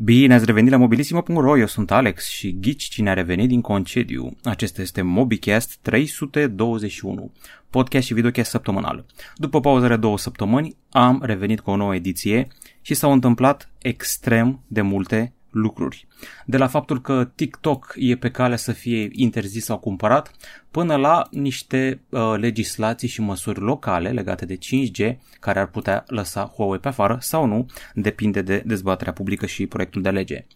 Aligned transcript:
Bine 0.00 0.34
ați 0.34 0.44
revenit 0.44 0.70
la 0.70 0.76
mobilisimo.ro, 0.76 1.58
eu 1.58 1.66
sunt 1.66 1.90
Alex 1.90 2.28
și 2.28 2.56
ghici 2.60 2.82
cine 2.82 3.10
a 3.10 3.12
revenit 3.12 3.48
din 3.48 3.60
concediu. 3.60 4.36
Acesta 4.42 4.82
este 4.82 5.02
MobiCast 5.02 5.78
321, 5.82 7.32
podcast 7.70 8.06
și 8.06 8.14
videocast 8.14 8.50
săptămânal. 8.50 9.04
După 9.36 9.60
pauză 9.60 9.86
de 9.86 9.96
două 9.96 10.18
săptămâni, 10.18 10.76
am 10.90 11.20
revenit 11.22 11.60
cu 11.60 11.70
o 11.70 11.76
nouă 11.76 11.94
ediție 11.94 12.48
și 12.80 12.94
s-au 12.94 13.12
întâmplat 13.12 13.70
extrem 13.78 14.60
de 14.66 14.80
multe 14.80 15.32
lucruri. 15.50 16.06
De 16.44 16.56
la 16.56 16.66
faptul 16.66 17.00
că 17.00 17.30
TikTok 17.34 17.94
e 17.96 18.16
pe 18.16 18.30
cale 18.30 18.56
să 18.56 18.72
fie 18.72 19.08
interzis 19.12 19.64
sau 19.64 19.78
cumpărat, 19.78 20.32
până 20.70 20.96
la 20.96 21.26
niște 21.30 22.00
uh, 22.08 22.34
legislații 22.36 23.08
și 23.08 23.20
măsuri 23.20 23.60
locale 23.60 24.10
legate 24.10 24.46
de 24.46 24.58
5G 24.58 25.16
care 25.40 25.58
ar 25.58 25.66
putea 25.66 26.04
lăsa 26.06 26.52
Huawei 26.56 26.78
pe 26.78 26.88
afară 26.88 27.18
sau 27.20 27.46
nu, 27.46 27.66
depinde 27.94 28.42
de 28.42 28.62
dezbaterea 28.66 29.12
publică 29.12 29.46
și 29.46 29.66
proiectul 29.66 30.02
de 30.02 30.10
lege. 30.10 30.46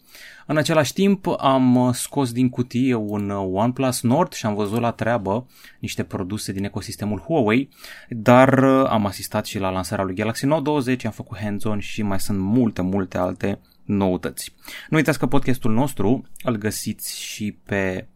În 0.46 0.56
același 0.56 0.92
timp 0.92 1.26
am 1.38 1.90
scos 1.92 2.32
din 2.32 2.48
cutie 2.48 2.94
un 2.94 3.30
OnePlus 3.30 4.02
Nord 4.02 4.32
și 4.32 4.46
am 4.46 4.54
văzut 4.54 4.80
la 4.80 4.90
treabă 4.90 5.46
niște 5.78 6.02
produse 6.02 6.52
din 6.52 6.64
ecosistemul 6.64 7.18
Huawei, 7.18 7.68
dar 8.08 8.64
am 8.64 9.06
asistat 9.06 9.46
și 9.46 9.58
la 9.58 9.70
lansarea 9.70 10.04
lui 10.04 10.14
Galaxy 10.14 10.46
Note 10.46 10.62
20, 10.62 11.04
am 11.04 11.12
făcut 11.12 11.38
hands-on 11.38 11.78
și 11.78 12.02
mai 12.02 12.20
sunt 12.20 12.38
multe, 12.38 12.82
multe 12.82 13.18
alte 13.18 13.58
noutăți. 13.84 14.54
Nu 14.88 14.96
uitați 14.96 15.18
că 15.18 15.26
podcastul 15.26 15.72
nostru 15.72 16.22
îl 16.42 16.56
găsiți 16.56 17.20
și 17.20 17.52
pe 17.52 18.06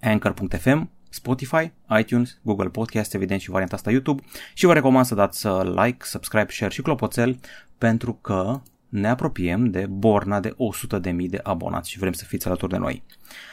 Anchor.fm, 0.00 0.90
Spotify, 1.08 1.72
iTunes, 1.98 2.38
Google 2.42 2.68
Podcast, 2.68 3.14
evident 3.14 3.40
și 3.40 3.50
varianta 3.50 3.76
asta 3.76 3.90
YouTube 3.90 4.22
și 4.54 4.66
vă 4.66 4.72
recomand 4.72 5.06
să 5.06 5.14
dați 5.14 5.46
like, 5.46 6.04
subscribe, 6.04 6.52
share 6.52 6.72
și 6.72 6.82
clopoțel 6.82 7.40
pentru 7.78 8.14
că 8.14 8.60
ne 8.88 9.08
apropiem 9.08 9.70
de 9.70 9.86
borna 9.86 10.40
de 10.40 10.56
100.000 11.00 11.14
de 11.28 11.40
abonați 11.42 11.90
și 11.90 11.98
vrem 11.98 12.12
să 12.12 12.24
fiți 12.24 12.46
alături 12.46 12.72
de 12.72 12.78
noi. 12.78 13.02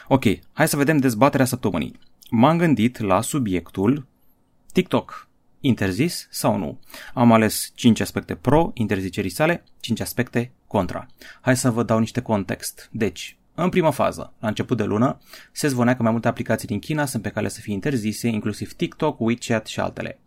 Ok, 0.07 0.23
hai 0.51 0.67
să 0.67 0.77
vedem 0.77 0.97
dezbaterea 0.97 1.45
săptămânii. 1.45 1.99
M-am 2.29 2.57
gândit 2.57 2.99
la 2.99 3.21
subiectul 3.21 4.05
TikTok. 4.71 5.27
Interzis 5.59 6.27
sau 6.29 6.57
nu? 6.57 6.79
Am 7.13 7.31
ales 7.31 7.71
5 7.75 7.99
aspecte 7.99 8.35
pro 8.35 8.71
interzicerii 8.73 9.29
sale, 9.29 9.63
5 9.79 9.99
aspecte 9.99 10.51
contra. 10.67 11.07
Hai 11.41 11.57
să 11.57 11.71
vă 11.71 11.83
dau 11.83 11.99
niște 11.99 12.21
context. 12.21 12.89
Deci, 12.91 13.37
în 13.55 13.69
prima 13.69 13.91
fază, 13.91 14.33
la 14.39 14.47
început 14.47 14.77
de 14.77 14.83
lună, 14.83 15.17
se 15.51 15.67
zvonea 15.67 15.95
că 15.95 16.01
mai 16.01 16.11
multe 16.11 16.27
aplicații 16.27 16.67
din 16.67 16.79
China 16.79 17.05
sunt 17.05 17.23
pe 17.23 17.29
cale 17.29 17.47
să 17.47 17.59
fie 17.59 17.73
interzise, 17.73 18.27
inclusiv 18.27 18.73
TikTok, 18.73 19.19
WeChat 19.19 19.67
și 19.67 19.79
altele. 19.79 20.19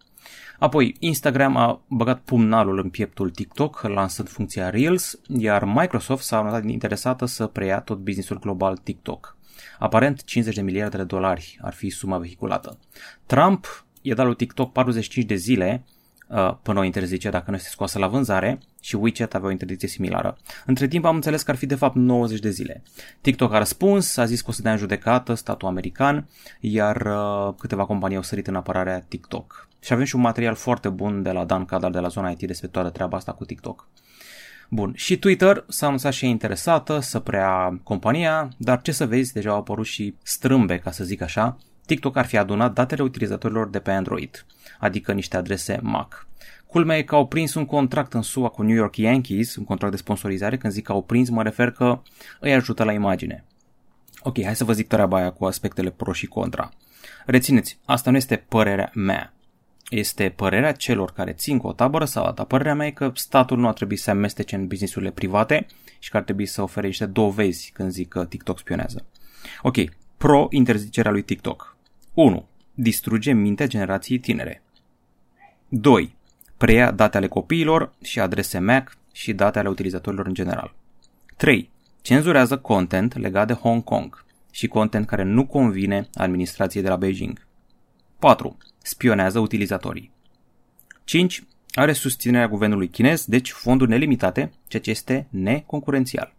Apoi, 0.58 0.96
Instagram 0.98 1.56
a 1.56 1.82
băgat 1.88 2.20
pumnalul 2.20 2.78
în 2.78 2.90
pieptul 2.90 3.30
TikTok, 3.30 3.80
lansând 3.82 4.28
funcția 4.28 4.70
Reels, 4.70 5.20
iar 5.28 5.64
Microsoft 5.64 6.24
s-a 6.24 6.38
arătat 6.38 6.64
interesată 6.64 7.24
să 7.24 7.46
preia 7.46 7.80
tot 7.80 7.98
businessul 7.98 8.38
global 8.38 8.76
TikTok. 8.76 9.36
Aparent, 9.78 10.24
50 10.24 10.54
de 10.54 10.62
miliarde 10.62 10.96
de 10.96 11.04
dolari 11.04 11.58
ar 11.60 11.72
fi 11.72 11.90
suma 11.90 12.18
vehiculată. 12.18 12.78
Trump 13.26 13.84
i-a 14.02 14.14
dat 14.14 14.26
lui 14.26 14.34
TikTok 14.34 14.72
45 14.72 15.26
de 15.26 15.34
zile 15.34 15.84
uh, 16.30 16.54
până 16.62 16.78
o 16.78 16.82
interzice 16.82 17.30
dacă 17.30 17.50
nu 17.50 17.56
este 17.56 17.68
scoasă 17.68 17.98
la 17.98 18.06
vânzare 18.06 18.58
și 18.80 18.96
WeChat 18.96 19.34
avea 19.34 19.48
o 19.48 19.50
interdicție 19.50 19.88
similară. 19.88 20.38
Între 20.66 20.88
timp 20.88 21.04
am 21.04 21.14
înțeles 21.14 21.42
că 21.42 21.50
ar 21.50 21.56
fi 21.56 21.66
de 21.66 21.74
fapt 21.74 21.94
90 21.94 22.40
de 22.40 22.50
zile. 22.50 22.82
TikTok 23.20 23.52
a 23.52 23.58
răspuns, 23.58 24.16
a 24.16 24.24
zis 24.24 24.40
că 24.40 24.50
o 24.50 24.52
să 24.52 24.62
dea 24.62 24.72
în 24.72 24.78
judecată 24.78 25.34
statul 25.34 25.68
american, 25.68 26.28
iar 26.60 26.96
uh, 26.96 27.54
câteva 27.58 27.84
companii 27.84 28.16
au 28.16 28.22
sărit 28.22 28.46
în 28.46 28.54
apărarea 28.54 29.00
TikTok. 29.00 29.68
Și 29.80 29.92
avem 29.92 30.04
și 30.04 30.14
un 30.14 30.20
material 30.20 30.54
foarte 30.54 30.88
bun 30.88 31.22
de 31.22 31.30
la 31.30 31.44
Dan 31.44 31.64
Cadar 31.64 31.90
de 31.90 31.98
la 31.98 32.08
zona 32.08 32.30
IT 32.30 32.46
despre 32.46 32.68
toată 32.68 32.90
treaba 32.90 33.16
asta 33.16 33.32
cu 33.32 33.44
TikTok. 33.44 33.88
Bun, 34.72 34.92
și 34.94 35.18
Twitter 35.18 35.64
s-a 35.68 35.86
anunțat 35.86 36.12
și 36.12 36.24
e 36.24 36.28
interesată 36.28 36.98
să 36.98 37.18
prea 37.18 37.80
compania, 37.82 38.48
dar 38.56 38.82
ce 38.82 38.92
să 38.92 39.06
vezi, 39.06 39.32
deja 39.32 39.50
au 39.50 39.56
apărut 39.56 39.86
și 39.86 40.14
strâmbe, 40.22 40.78
ca 40.78 40.90
să 40.90 41.04
zic 41.04 41.20
așa, 41.20 41.56
TikTok 41.86 42.16
ar 42.16 42.26
fi 42.26 42.36
adunat 42.36 42.72
datele 42.72 43.02
utilizatorilor 43.02 43.68
de 43.68 43.78
pe 43.78 43.90
Android, 43.90 44.46
adică 44.78 45.12
niște 45.12 45.36
adrese 45.36 45.78
MAC. 45.82 46.26
Culmea 46.70 46.96
e 46.96 47.02
că 47.02 47.14
au 47.14 47.26
prins 47.26 47.54
un 47.54 47.64
contract 47.66 48.12
în 48.12 48.22
SUA 48.22 48.48
cu 48.48 48.62
New 48.62 48.76
York 48.76 48.96
Yankees, 48.96 49.56
un 49.56 49.64
contract 49.64 49.92
de 49.92 50.00
sponsorizare, 50.00 50.56
când 50.56 50.72
zic 50.72 50.84
că 50.84 50.92
au 50.92 51.02
prins, 51.02 51.28
mă 51.28 51.42
refer 51.42 51.70
că 51.70 52.02
îi 52.40 52.52
ajută 52.52 52.84
la 52.84 52.92
imagine. 52.92 53.44
Ok, 54.22 54.42
hai 54.42 54.56
să 54.56 54.64
vă 54.64 54.72
zic 54.72 54.86
treaba 54.86 55.16
aia 55.16 55.30
cu 55.30 55.44
aspectele 55.44 55.90
pro 55.90 56.12
și 56.12 56.26
contra. 56.26 56.70
Rețineți, 57.26 57.78
asta 57.84 58.10
nu 58.10 58.16
este 58.16 58.36
părerea 58.36 58.90
mea 58.94 59.34
este 59.90 60.32
părerea 60.36 60.72
celor 60.72 61.12
care 61.12 61.32
țin 61.32 61.58
cu 61.58 61.66
o 61.66 61.72
tabără 61.72 62.04
sau 62.04 62.24
alta. 62.24 62.44
Părerea 62.44 62.74
mea 62.74 62.86
e 62.86 62.90
că 62.90 63.10
statul 63.14 63.58
nu 63.58 63.68
ar 63.68 63.72
trebui 63.72 63.96
să 63.96 64.10
amestece 64.10 64.56
în 64.56 64.66
businessurile 64.66 65.10
private 65.10 65.66
și 65.98 66.10
că 66.10 66.16
ar 66.16 66.22
trebui 66.22 66.46
să 66.46 66.62
ofere 66.62 66.86
niște 66.86 67.06
dovezi 67.06 67.70
când 67.74 67.90
zic 67.90 68.08
că 68.08 68.24
TikTok 68.24 68.58
spionează. 68.58 69.06
Ok, 69.62 69.76
pro 70.16 70.46
interzicerea 70.50 71.10
lui 71.10 71.22
TikTok. 71.22 71.76
1. 72.14 72.48
Distruge 72.74 73.32
mintea 73.32 73.66
generației 73.66 74.18
tinere. 74.18 74.62
2. 75.68 76.14
Preia 76.60 76.90
date 76.90 77.16
ale 77.16 77.28
copiilor 77.28 77.92
și 78.02 78.20
adrese 78.20 78.58
MAC 78.58 78.96
și 79.12 79.32
date 79.32 79.58
ale 79.58 79.68
utilizatorilor 79.68 80.26
în 80.26 80.34
general. 80.34 80.74
3. 81.36 81.70
Cenzurează 82.02 82.58
content 82.58 83.16
legat 83.16 83.46
de 83.46 83.52
Hong 83.52 83.84
Kong 83.84 84.24
și 84.50 84.66
content 84.66 85.06
care 85.06 85.22
nu 85.22 85.46
convine 85.46 86.08
administrației 86.14 86.82
de 86.82 86.88
la 86.88 86.96
Beijing. 86.96 87.46
4 88.18 88.56
spionează 88.82 89.38
utilizatorii. 89.38 90.10
5. 91.04 91.42
Are 91.70 91.92
susținerea 91.92 92.48
guvernului 92.48 92.88
chinez, 92.88 93.24
deci 93.24 93.50
fonduri 93.50 93.90
nelimitate, 93.90 94.52
ceea 94.66 94.82
ce 94.82 94.90
este 94.90 95.26
neconcurențial. 95.30 96.34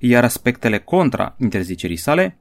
Iar 0.00 0.24
aspectele 0.24 0.78
contra 0.78 1.34
interzicerii 1.38 1.96
sale, 1.96 2.36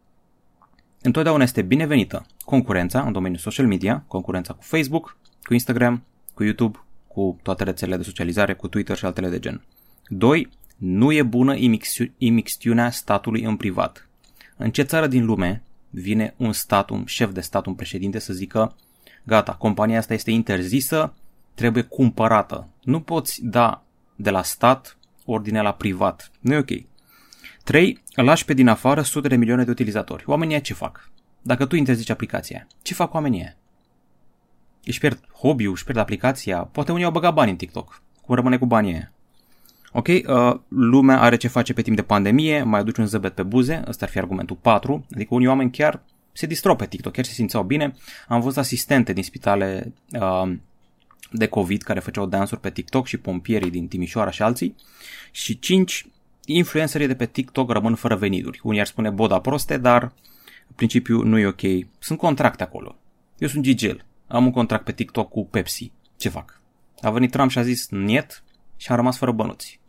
întotdeauna 1.02 1.44
este 1.44 1.62
binevenită 1.62 2.26
concurența 2.46 3.02
în 3.02 3.12
domeniul 3.12 3.40
social 3.40 3.68
media, 3.68 4.04
concurența 4.08 4.54
cu 4.54 4.64
Facebook, 4.64 5.18
cu 5.44 5.54
Instagram, 5.54 6.04
cu 6.38 6.44
YouTube, 6.44 6.84
cu 7.08 7.40
toate 7.44 7.64
rețelele 7.64 7.98
de 7.98 8.04
socializare, 8.04 8.54
cu 8.54 8.68
Twitter 8.68 8.98
și 8.98 9.06
altele 9.06 9.30
de 9.30 9.40
gen. 9.40 9.62
2. 10.08 10.50
Nu 10.78 11.12
e 11.12 11.24
bună 11.24 11.56
imixtiunea 12.18 12.90
statului 12.92 13.44
în 13.44 13.56
privat. 13.56 14.10
În 14.58 14.72
ce 14.72 14.82
țară 14.82 15.08
din 15.08 15.26
lume 15.26 15.64
vine 15.90 16.34
un 16.38 16.54
stat, 16.54 16.90
un 16.90 17.06
șef 17.06 17.32
de 17.32 17.42
stat, 17.42 17.66
un 17.66 17.74
președinte 17.74 18.20
să 18.20 18.34
zică 18.34 18.76
gata, 19.24 19.54
compania 19.54 19.98
asta 19.98 20.14
este 20.14 20.32
interzisă, 20.32 21.14
trebuie 21.54 21.84
cumpărată. 21.84 22.68
Nu 22.84 23.02
poți 23.02 23.40
da 23.44 23.84
de 24.16 24.30
la 24.30 24.44
stat 24.44 24.98
ordine 25.26 25.62
la 25.62 25.74
privat. 25.74 26.32
Nu 26.40 26.54
e 26.54 26.58
ok. 26.58 26.70
3. 27.64 28.04
Lași 28.16 28.46
pe 28.46 28.54
din 28.54 28.68
afară 28.68 29.02
sute 29.02 29.28
de 29.28 29.36
milioane 29.36 29.64
de 29.64 29.72
utilizatori. 29.72 30.24
Oamenii 30.28 30.62
ce 30.62 30.74
fac? 30.74 31.10
Dacă 31.42 31.66
tu 31.66 31.76
interzici 31.76 32.10
aplicația, 32.10 32.68
ce 32.82 32.94
fac 32.94 33.14
oamenii 33.14 33.56
Își 34.88 35.00
pierd 35.00 35.20
hobby-ul, 35.42 35.74
își 35.74 35.84
pierd 35.84 36.00
aplicația, 36.00 36.58
poate 36.58 36.92
unii 36.92 37.04
au 37.04 37.12
băgat 37.12 37.34
bani 37.34 37.52
în 37.52 37.58
TikTok. 37.58 38.02
Cum 38.22 38.36
rămâne 38.36 38.58
cu 38.58 38.66
banii 38.66 38.94
aia? 38.94 39.12
Ok, 39.92 40.08
uh, 40.08 40.60
lumea 40.68 41.20
are 41.20 41.36
ce 41.36 41.48
face 41.48 41.74
pe 41.74 41.82
timp 41.82 41.96
de 41.96 42.02
pandemie, 42.02 42.64
mai 42.64 42.80
aduce 42.80 43.02
un 43.02 43.08
zăbet 43.08 43.34
pe 43.34 43.44
buze, 43.44 43.84
ăsta 43.88 44.06
ar 44.06 44.12
fi 44.12 44.18
argumentul 44.18 44.58
4, 44.62 45.06
adică 45.14 45.34
unii 45.34 45.48
oameni 45.48 45.72
chiar 45.72 46.02
se 46.32 46.46
distrau 46.46 46.76
pe 46.76 46.86
TikTok, 46.86 47.14
chiar 47.14 47.26
se 47.26 47.32
simțeau 47.32 47.64
bine. 47.64 47.94
Am 48.28 48.42
văzut 48.42 48.58
asistente 48.58 49.14
din 49.14 49.24
spitale 49.24 49.94
uh, 50.12 50.54
de 51.32 51.48
COVID 51.48 51.82
care 51.82 52.00
făceau 52.00 52.26
dansuri 52.26 52.60
pe 52.60 52.70
TikTok 52.70 53.08
și 53.08 53.18
pompierii 53.18 53.70
din 53.70 53.88
Timișoara 53.88 54.30
și 54.30 54.42
alții. 54.42 54.76
Și 55.32 55.60
5. 55.60 56.06
Influencerii 56.46 57.08
de 57.08 57.16
pe 57.16 57.26
TikTok 57.26 57.72
rămân 57.72 57.96
fără 57.96 58.16
venituri. 58.16 58.60
Unii 58.64 58.80
ar 58.80 58.86
spune 58.86 59.10
boda 59.10 59.40
proste, 59.40 59.78
dar 59.78 60.02
în 60.68 60.76
principiu 60.76 61.24
nu 61.24 61.38
e 61.38 61.46
ok. 61.46 61.62
Sunt 62.00 62.18
contracte 62.18 62.64
acolo. 62.64 62.96
Eu 63.38 63.48
sunt 63.48 63.64
Gigel. 63.64 64.06
Am 64.28 64.46
un 64.46 64.52
contract 64.52 64.84
pe 64.84 64.92
TikTok 64.92 65.30
cu 65.30 65.46
Pepsi. 65.46 65.92
Ce 66.18 66.30
fac? 66.30 66.62
A 67.02 67.10
venit 67.10 67.32
Trump 67.32 67.50
și 67.50 67.58
a 67.58 67.62
zis 67.62 67.90
niet 67.90 68.44
și 68.78 68.92
am 68.92 68.96
rămas 68.96 69.18
fără 69.18 69.32
bănuți. 69.32 69.80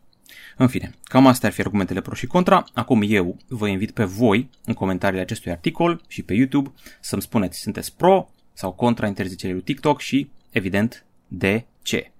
În 0.57 0.67
fine, 0.67 0.91
cam 1.03 1.27
astea 1.27 1.47
ar 1.47 1.55
fi 1.55 1.61
argumentele 1.61 2.01
pro 2.01 2.15
și 2.15 2.27
contra. 2.27 2.63
Acum 2.73 3.01
eu 3.05 3.37
vă 3.47 3.67
invit 3.67 3.91
pe 3.91 4.03
voi, 4.03 4.49
în 4.65 4.73
comentariile 4.73 5.21
acestui 5.21 5.51
articol 5.51 6.01
și 6.07 6.23
pe 6.23 6.33
YouTube, 6.33 6.71
să-mi 6.99 7.21
spuneți 7.21 7.59
sunteți 7.59 7.95
pro 7.95 8.29
sau 8.53 8.71
contra 8.71 9.07
interzicerii 9.07 9.55
lui 9.55 9.63
TikTok 9.63 9.99
și, 9.99 10.29
evident, 10.49 11.05
de 11.27 11.65
ce. 11.81 12.11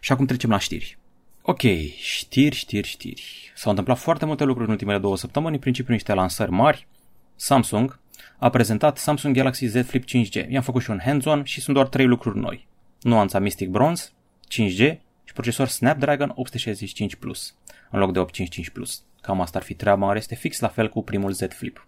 Și 0.00 0.12
acum 0.12 0.26
trecem 0.26 0.50
la 0.50 0.58
știri. 0.58 0.98
Ok, 1.42 1.60
știri, 1.96 2.56
știri, 2.56 2.88
știri. 2.88 3.52
S-au 3.54 3.70
întâmplat 3.70 3.98
foarte 3.98 4.24
multe 4.24 4.44
lucruri 4.44 4.66
în 4.66 4.72
ultimele 4.72 4.98
două 4.98 5.16
săptămâni, 5.16 5.54
în 5.54 5.60
principiu 5.60 5.92
niște 5.92 6.14
lansări 6.14 6.50
mari. 6.50 6.86
Samsung 7.36 8.00
a 8.38 8.50
prezentat 8.50 8.98
Samsung 8.98 9.36
Galaxy 9.36 9.66
Z 9.66 9.86
Flip 9.86 10.04
5G. 10.04 10.48
I-am 10.48 10.62
făcut 10.62 10.82
și 10.82 10.90
un 10.90 11.00
hands-on 11.04 11.44
și 11.44 11.60
sunt 11.60 11.76
doar 11.76 11.88
trei 11.88 12.06
lucruri 12.06 12.38
noi. 12.38 12.66
Nuanța 13.00 13.38
Mystic 13.38 13.68
Bronze, 13.68 14.08
5G 14.50 14.98
și 15.24 15.32
procesor 15.34 15.68
Snapdragon 15.68 16.32
865 16.34 17.14
Plus 17.14 17.54
în 17.90 17.98
loc 17.98 18.12
de 18.12 18.18
855 18.18 18.70
Plus. 18.70 19.02
Cam 19.20 19.40
asta 19.40 19.58
ar 19.58 19.64
fi 19.64 19.74
treaba, 19.74 20.06
mare 20.06 20.18
este 20.18 20.34
fix 20.34 20.60
la 20.60 20.68
fel 20.68 20.88
cu 20.88 21.02
primul 21.02 21.32
Z 21.32 21.42
Flip. 21.48 21.86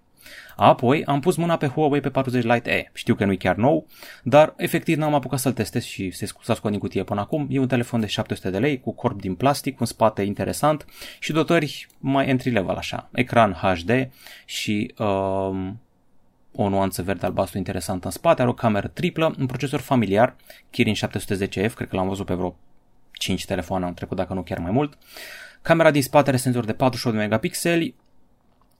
Apoi 0.57 1.05
am 1.05 1.21
pus 1.21 1.37
mâna 1.37 1.57
pe 1.57 1.67
Huawei 1.67 2.01
pe 2.01 2.11
40 2.11 2.45
Lite 2.45 2.71
E. 2.71 2.91
Știu 2.93 3.15
că 3.15 3.25
nu 3.25 3.33
e 3.33 3.37
chiar 3.37 3.57
nou, 3.57 3.87
dar 4.23 4.55
efectiv 4.57 4.99
n-am 4.99 5.15
apucat 5.15 5.39
să-l 5.39 5.53
testez 5.53 5.85
și 5.85 6.11
să 6.11 6.27
scot 6.27 6.71
din 6.71 6.79
cutie 6.79 7.03
până 7.03 7.21
acum. 7.21 7.47
E 7.51 7.59
un 7.59 7.69
telefon 7.69 8.01
de 8.01 8.07
700 8.07 8.51
de 8.51 8.59
lei 8.59 8.81
cu 8.81 8.93
corp 8.93 9.21
din 9.21 9.35
plastic, 9.35 9.81
un 9.81 9.87
spate 9.87 10.23
interesant 10.23 10.87
și 11.19 11.33
dotări 11.33 11.87
mai 11.99 12.29
entry 12.29 12.51
level 12.51 12.75
așa. 12.75 13.09
Ecran 13.13 13.53
HD 13.53 14.11
și 14.45 14.95
um, 14.99 15.81
o 16.53 16.69
nuanță 16.69 17.03
verde-albastru 17.03 17.59
interesantă 17.59 18.07
în 18.07 18.13
spate, 18.13 18.41
are 18.41 18.51
o 18.51 18.55
cameră 18.55 18.89
triplă, 18.89 19.35
un 19.39 19.47
procesor 19.47 19.81
familiar, 19.81 20.37
Kirin 20.71 20.95
710F, 20.95 21.75
cred 21.75 21.89
că 21.89 21.97
l-am 21.97 22.09
văzut 22.09 22.27
pe 22.27 22.35
vreo 22.35 22.57
5 23.13 23.45
telefoane 23.45 23.85
am 23.85 23.95
trecut, 23.95 24.17
dacă 24.17 24.35
nu 24.35 24.43
chiar 24.43 24.59
mai 24.59 24.71
mult. 24.71 24.99
Camera 25.63 25.91
din 25.91 26.03
spate 26.03 26.29
are 26.29 26.39
senzor 26.39 26.65
de 26.65 26.73
48 26.73 27.17
de 27.17 27.23
megapixeli, 27.23 27.95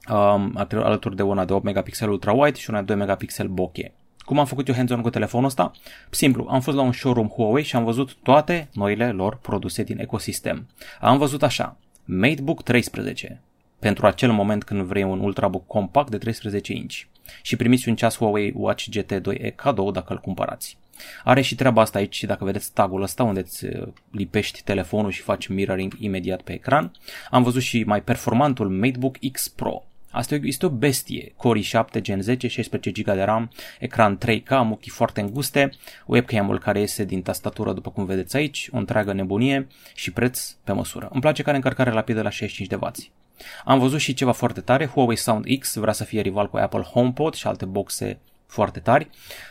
um, 0.09 0.69
alături 0.69 1.17
de 1.17 1.23
una 1.23 1.45
de 1.45 1.53
8 1.53 1.65
megapixel 1.65 2.11
ultra-wide 2.11 2.57
și 2.57 2.71
una 2.71 2.79
de 2.79 2.85
2 2.85 2.97
megapixel 2.97 3.49
bokeh. 3.49 3.91
Cum 4.19 4.39
am 4.39 4.47
făcut 4.47 4.69
eu 4.69 4.75
hands-on 4.75 5.01
cu 5.01 5.11
telefonul 5.11 5.47
ăsta? 5.47 5.71
Simplu, 6.11 6.47
am 6.51 6.61
fost 6.61 6.77
la 6.77 6.83
un 6.83 6.93
showroom 6.93 7.29
Huawei 7.29 7.63
și 7.65 7.77
am 7.77 7.85
văzut 7.85 8.17
toate 8.23 8.69
noile 8.73 9.11
lor 9.11 9.37
produse 9.37 9.83
din 9.83 9.99
ecosistem. 9.99 10.69
Am 11.01 11.19
văzut 11.19 11.43
așa, 11.43 11.77
MateBook 12.05 12.63
13, 12.63 13.41
pentru 13.79 14.07
acel 14.07 14.33
moment 14.33 14.65
când 14.65 14.83
vrei 14.83 15.03
un 15.03 15.21
ultrabook 15.21 15.67
compact 15.67 16.11
de 16.11 16.19
13 16.19 16.73
inch 16.73 17.03
și 17.43 17.57
primiți 17.57 17.89
un 17.89 17.97
ceas 17.97 18.17
Huawei 18.17 18.53
Watch 18.57 18.85
GT2e 18.99 19.55
cadou 19.55 19.91
dacă 19.91 20.13
îl 20.13 20.19
cumpărați. 20.19 20.79
Are 21.25 21.41
și 21.41 21.55
treaba 21.55 21.81
asta 21.81 21.99
aici, 21.99 22.25
dacă 22.25 22.45
vedeți 22.45 22.73
tagul 22.73 23.03
ăsta 23.03 23.23
unde 23.23 23.41
îți 23.41 23.65
uh, 23.65 23.89
lipești 24.11 24.63
telefonul 24.63 25.11
și 25.11 25.21
faci 25.21 25.47
mirroring 25.47 25.95
imediat 25.99 26.43
pe 26.43 26.53
ecran. 26.53 26.93
Am 27.31 27.43
văzut 27.43 27.63
și 27.63 27.83
mai 27.83 28.03
performantul 28.03 28.69
MateBook 28.69 29.17
X 29.33 29.49
Pro. 29.49 29.85
Asta 30.11 30.35
este 30.43 30.67
o 30.67 30.69
bestie. 30.69 31.33
Core 31.37 31.61
i7 31.61 32.01
Gen 32.01 32.21
10, 32.21 32.49
16 32.49 32.91
GB 32.91 33.05
de 33.05 33.23
RAM, 33.23 33.51
ecran 33.79 34.19
3K, 34.19 34.49
muchii 34.49 34.91
foarte 34.91 35.21
înguste, 35.21 35.71
webcam-ul 36.07 36.59
care 36.59 36.81
iese 36.81 37.05
din 37.05 37.23
tastatură 37.23 37.73
după 37.73 37.91
cum 37.91 38.05
vedeți 38.05 38.37
aici, 38.37 38.69
o 38.73 38.77
întreagă 38.77 39.13
nebunie 39.13 39.67
și 39.95 40.13
preț 40.13 40.51
pe 40.65 40.73
măsură. 40.73 41.09
Îmi 41.13 41.21
place 41.21 41.43
care 41.43 41.57
încărcare 41.57 41.91
rapidă 41.91 42.23
la 42.23 42.31
65 42.31 42.69
de 42.69 42.75
W. 42.75 43.20
Am 43.65 43.79
văzut 43.79 43.99
și 43.99 44.15
ceva 44.15 44.33
foarte 44.33 44.61
tare, 44.61 44.87
Huawei 44.87 45.17
Sound 45.17 45.45
X 45.59 45.77
vrea 45.77 45.93
să 45.93 46.05
fie 46.05 46.21
rival 46.21 46.49
cu 46.49 46.57
Apple 46.57 46.81
HomePod 46.81 47.35
și 47.35 47.47
alte 47.47 47.65
boxe 47.65 48.21
foarte 48.47 48.81
tari. 48.81 49.09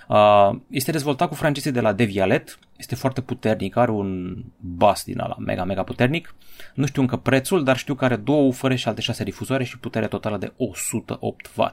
Uh, 0.07 0.49
este 0.69 0.91
dezvoltat 0.91 1.27
cu 1.27 1.35
francizii 1.35 1.71
de 1.71 1.81
la 1.81 1.93
Devialet, 1.93 2.59
este 2.77 2.95
foarte 2.95 3.21
puternic, 3.21 3.75
are 3.75 3.91
un 3.91 4.37
bas 4.57 5.03
din 5.03 5.19
ala 5.19 5.35
mega, 5.39 5.63
mega 5.63 5.83
puternic. 5.83 6.35
Nu 6.73 6.85
știu 6.85 7.01
încă 7.01 7.17
prețul, 7.17 7.63
dar 7.63 7.77
știu 7.77 7.95
că 7.95 8.05
are 8.05 8.15
două 8.15 8.41
ufere 8.41 8.75
și 8.75 8.87
alte 8.87 9.01
șase 9.01 9.23
difuzoare 9.23 9.63
și 9.63 9.79
putere 9.79 10.07
totală 10.07 10.37
de 10.37 10.53
108 10.57 11.51
W. 11.55 11.63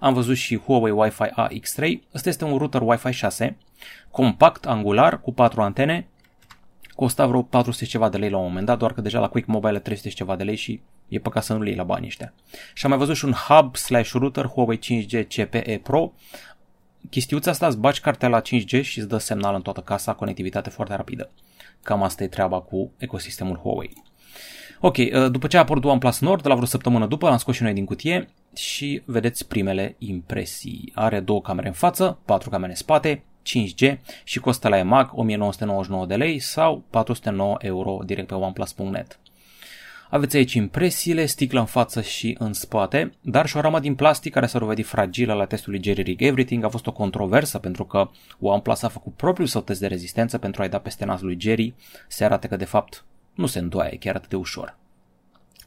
Am 0.00 0.14
văzut 0.14 0.36
și 0.36 0.58
Huawei 0.58 0.92
Wi-Fi 0.92 1.22
AX3. 1.22 1.92
Ăsta 2.14 2.28
este 2.28 2.44
un 2.44 2.58
router 2.58 2.80
Wi-Fi 2.84 3.12
6, 3.12 3.56
compact, 4.10 4.66
angular, 4.66 5.20
cu 5.20 5.32
4 5.32 5.62
antene. 5.62 6.08
Costa 6.94 7.26
vreo 7.26 7.42
400 7.42 7.84
ceva 7.84 8.08
de 8.08 8.16
lei 8.16 8.30
la 8.30 8.36
un 8.36 8.44
moment 8.44 8.66
dat, 8.66 8.78
doar 8.78 8.92
că 8.92 9.00
deja 9.00 9.18
la 9.18 9.28
Quick 9.28 9.46
Mobile 9.46 9.78
300 9.78 10.08
ceva 10.08 10.36
de 10.36 10.42
lei 10.42 10.56
și 10.56 10.80
E 11.08 11.18
păcat 11.18 11.44
să 11.44 11.52
nu 11.52 11.62
le 11.62 11.68
iei 11.68 11.76
la 11.76 11.84
bani 11.84 12.06
ăștia. 12.06 12.32
Și 12.74 12.84
am 12.84 12.90
mai 12.90 12.98
văzut 12.98 13.16
și 13.16 13.24
un 13.24 13.32
hub 13.32 13.76
slash 13.76 14.10
router 14.10 14.44
Huawei 14.44 14.78
5G 14.78 15.26
CPE 15.26 15.80
Pro. 15.82 16.12
Chestiuța 17.10 17.50
asta 17.50 17.66
îți 17.66 17.78
bagi 17.78 18.00
cartea 18.00 18.28
la 18.28 18.40
5G 18.40 18.82
și 18.82 18.98
îți 18.98 19.08
dă 19.08 19.18
semnal 19.18 19.54
în 19.54 19.62
toată 19.62 19.80
casa, 19.80 20.12
conectivitate 20.12 20.70
foarte 20.70 20.94
rapidă. 20.94 21.30
Cam 21.82 22.02
asta 22.02 22.22
e 22.22 22.28
treaba 22.28 22.60
cu 22.60 22.92
ecosistemul 22.98 23.56
Huawei. 23.56 24.02
Ok, 24.80 24.96
uh, 24.96 25.30
după 25.30 25.46
ce 25.46 25.56
a 25.56 25.60
apărut 25.60 25.84
OnePlus 25.84 26.20
Nord, 26.20 26.46
la 26.46 26.54
vreo 26.54 26.66
săptămână 26.66 27.06
după, 27.06 27.28
l-am 27.28 27.36
scos 27.36 27.54
și 27.54 27.62
noi 27.62 27.72
din 27.72 27.84
cutie 27.84 28.28
și 28.54 29.02
vedeți 29.04 29.48
primele 29.48 29.94
impresii. 29.98 30.92
Are 30.94 31.20
două 31.20 31.40
camere 31.40 31.66
în 31.66 31.72
față, 31.72 32.18
patru 32.24 32.50
camere 32.50 32.70
în 32.70 32.76
spate, 32.76 33.22
5G 33.48 33.98
și 34.24 34.38
costă 34.40 34.68
la 34.68 34.78
EMAG 34.78 35.10
1999 35.12 36.06
de 36.06 36.16
lei 36.16 36.38
sau 36.38 36.84
409 36.90 37.56
euro 37.58 37.98
direct 38.04 38.28
pe 38.28 38.34
OnePlus.net. 38.34 39.18
Aveți 40.10 40.36
aici 40.36 40.54
impresiile, 40.54 41.26
sticla 41.26 41.60
în 41.60 41.66
față 41.66 42.00
și 42.00 42.36
în 42.38 42.52
spate, 42.52 43.12
dar 43.20 43.46
și 43.46 43.56
o 43.56 43.60
ramă 43.60 43.80
din 43.80 43.94
plastic 43.94 44.32
care 44.32 44.46
s-a 44.46 44.58
dovedit 44.58 44.86
fragilă 44.86 45.32
la 45.32 45.44
testul 45.44 45.72
lui 45.72 45.82
Jerry 45.82 46.02
Rig 46.02 46.22
Everything. 46.22 46.64
A 46.64 46.68
fost 46.68 46.86
o 46.86 46.92
controversă 46.92 47.58
pentru 47.58 47.84
că 47.84 48.10
OnePlus 48.40 48.82
a 48.82 48.88
făcut 48.88 49.14
propriul 49.14 49.48
său 49.48 49.60
test 49.60 49.80
de 49.80 49.86
rezistență 49.86 50.38
pentru 50.38 50.62
a-i 50.62 50.68
da 50.68 50.78
peste 50.78 51.04
nas 51.04 51.20
lui 51.20 51.36
Jerry. 51.40 51.74
Se 52.08 52.24
arată 52.24 52.46
că 52.46 52.56
de 52.56 52.64
fapt 52.64 53.04
nu 53.34 53.46
se 53.46 53.58
îndoaie 53.58 53.96
chiar 53.96 54.14
atât 54.14 54.28
de 54.28 54.36
ușor. 54.36 54.76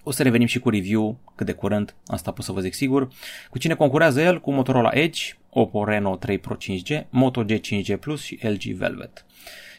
O 0.04 0.12
să 0.12 0.24
revenim 0.24 0.48
și 0.48 0.60
cu 0.60 0.70
review 0.70 1.20
cât 1.36 1.46
de 1.46 1.54
curând, 1.54 1.96
asta 2.06 2.32
pot 2.32 2.46
să 2.46 2.52
vă 2.52 2.60
zic 2.60 2.74
sigur. 2.74 3.08
Cu 3.50 3.58
cine 3.58 3.74
concurează 3.74 4.22
el? 4.22 4.40
Cu 4.40 4.52
Motorola 4.52 4.90
Edge, 4.94 5.22
Oppo 5.50 5.84
Reno 5.84 6.16
3 6.16 6.38
Pro 6.38 6.56
5G, 6.56 7.10
Moto 7.10 7.44
G 7.44 7.52
5G 7.52 8.00
Plus 8.00 8.22
și 8.22 8.40
LG 8.42 8.62
Velvet. 8.62 9.26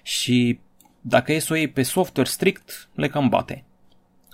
Și 0.02 0.58
dacă 1.00 1.32
e 1.32 1.38
să 1.38 1.52
o 1.52 1.56
iei 1.56 1.68
pe 1.68 1.82
software 1.82 2.28
strict, 2.28 2.88
le 2.94 3.08
cam 3.08 3.28
bate. 3.28 3.64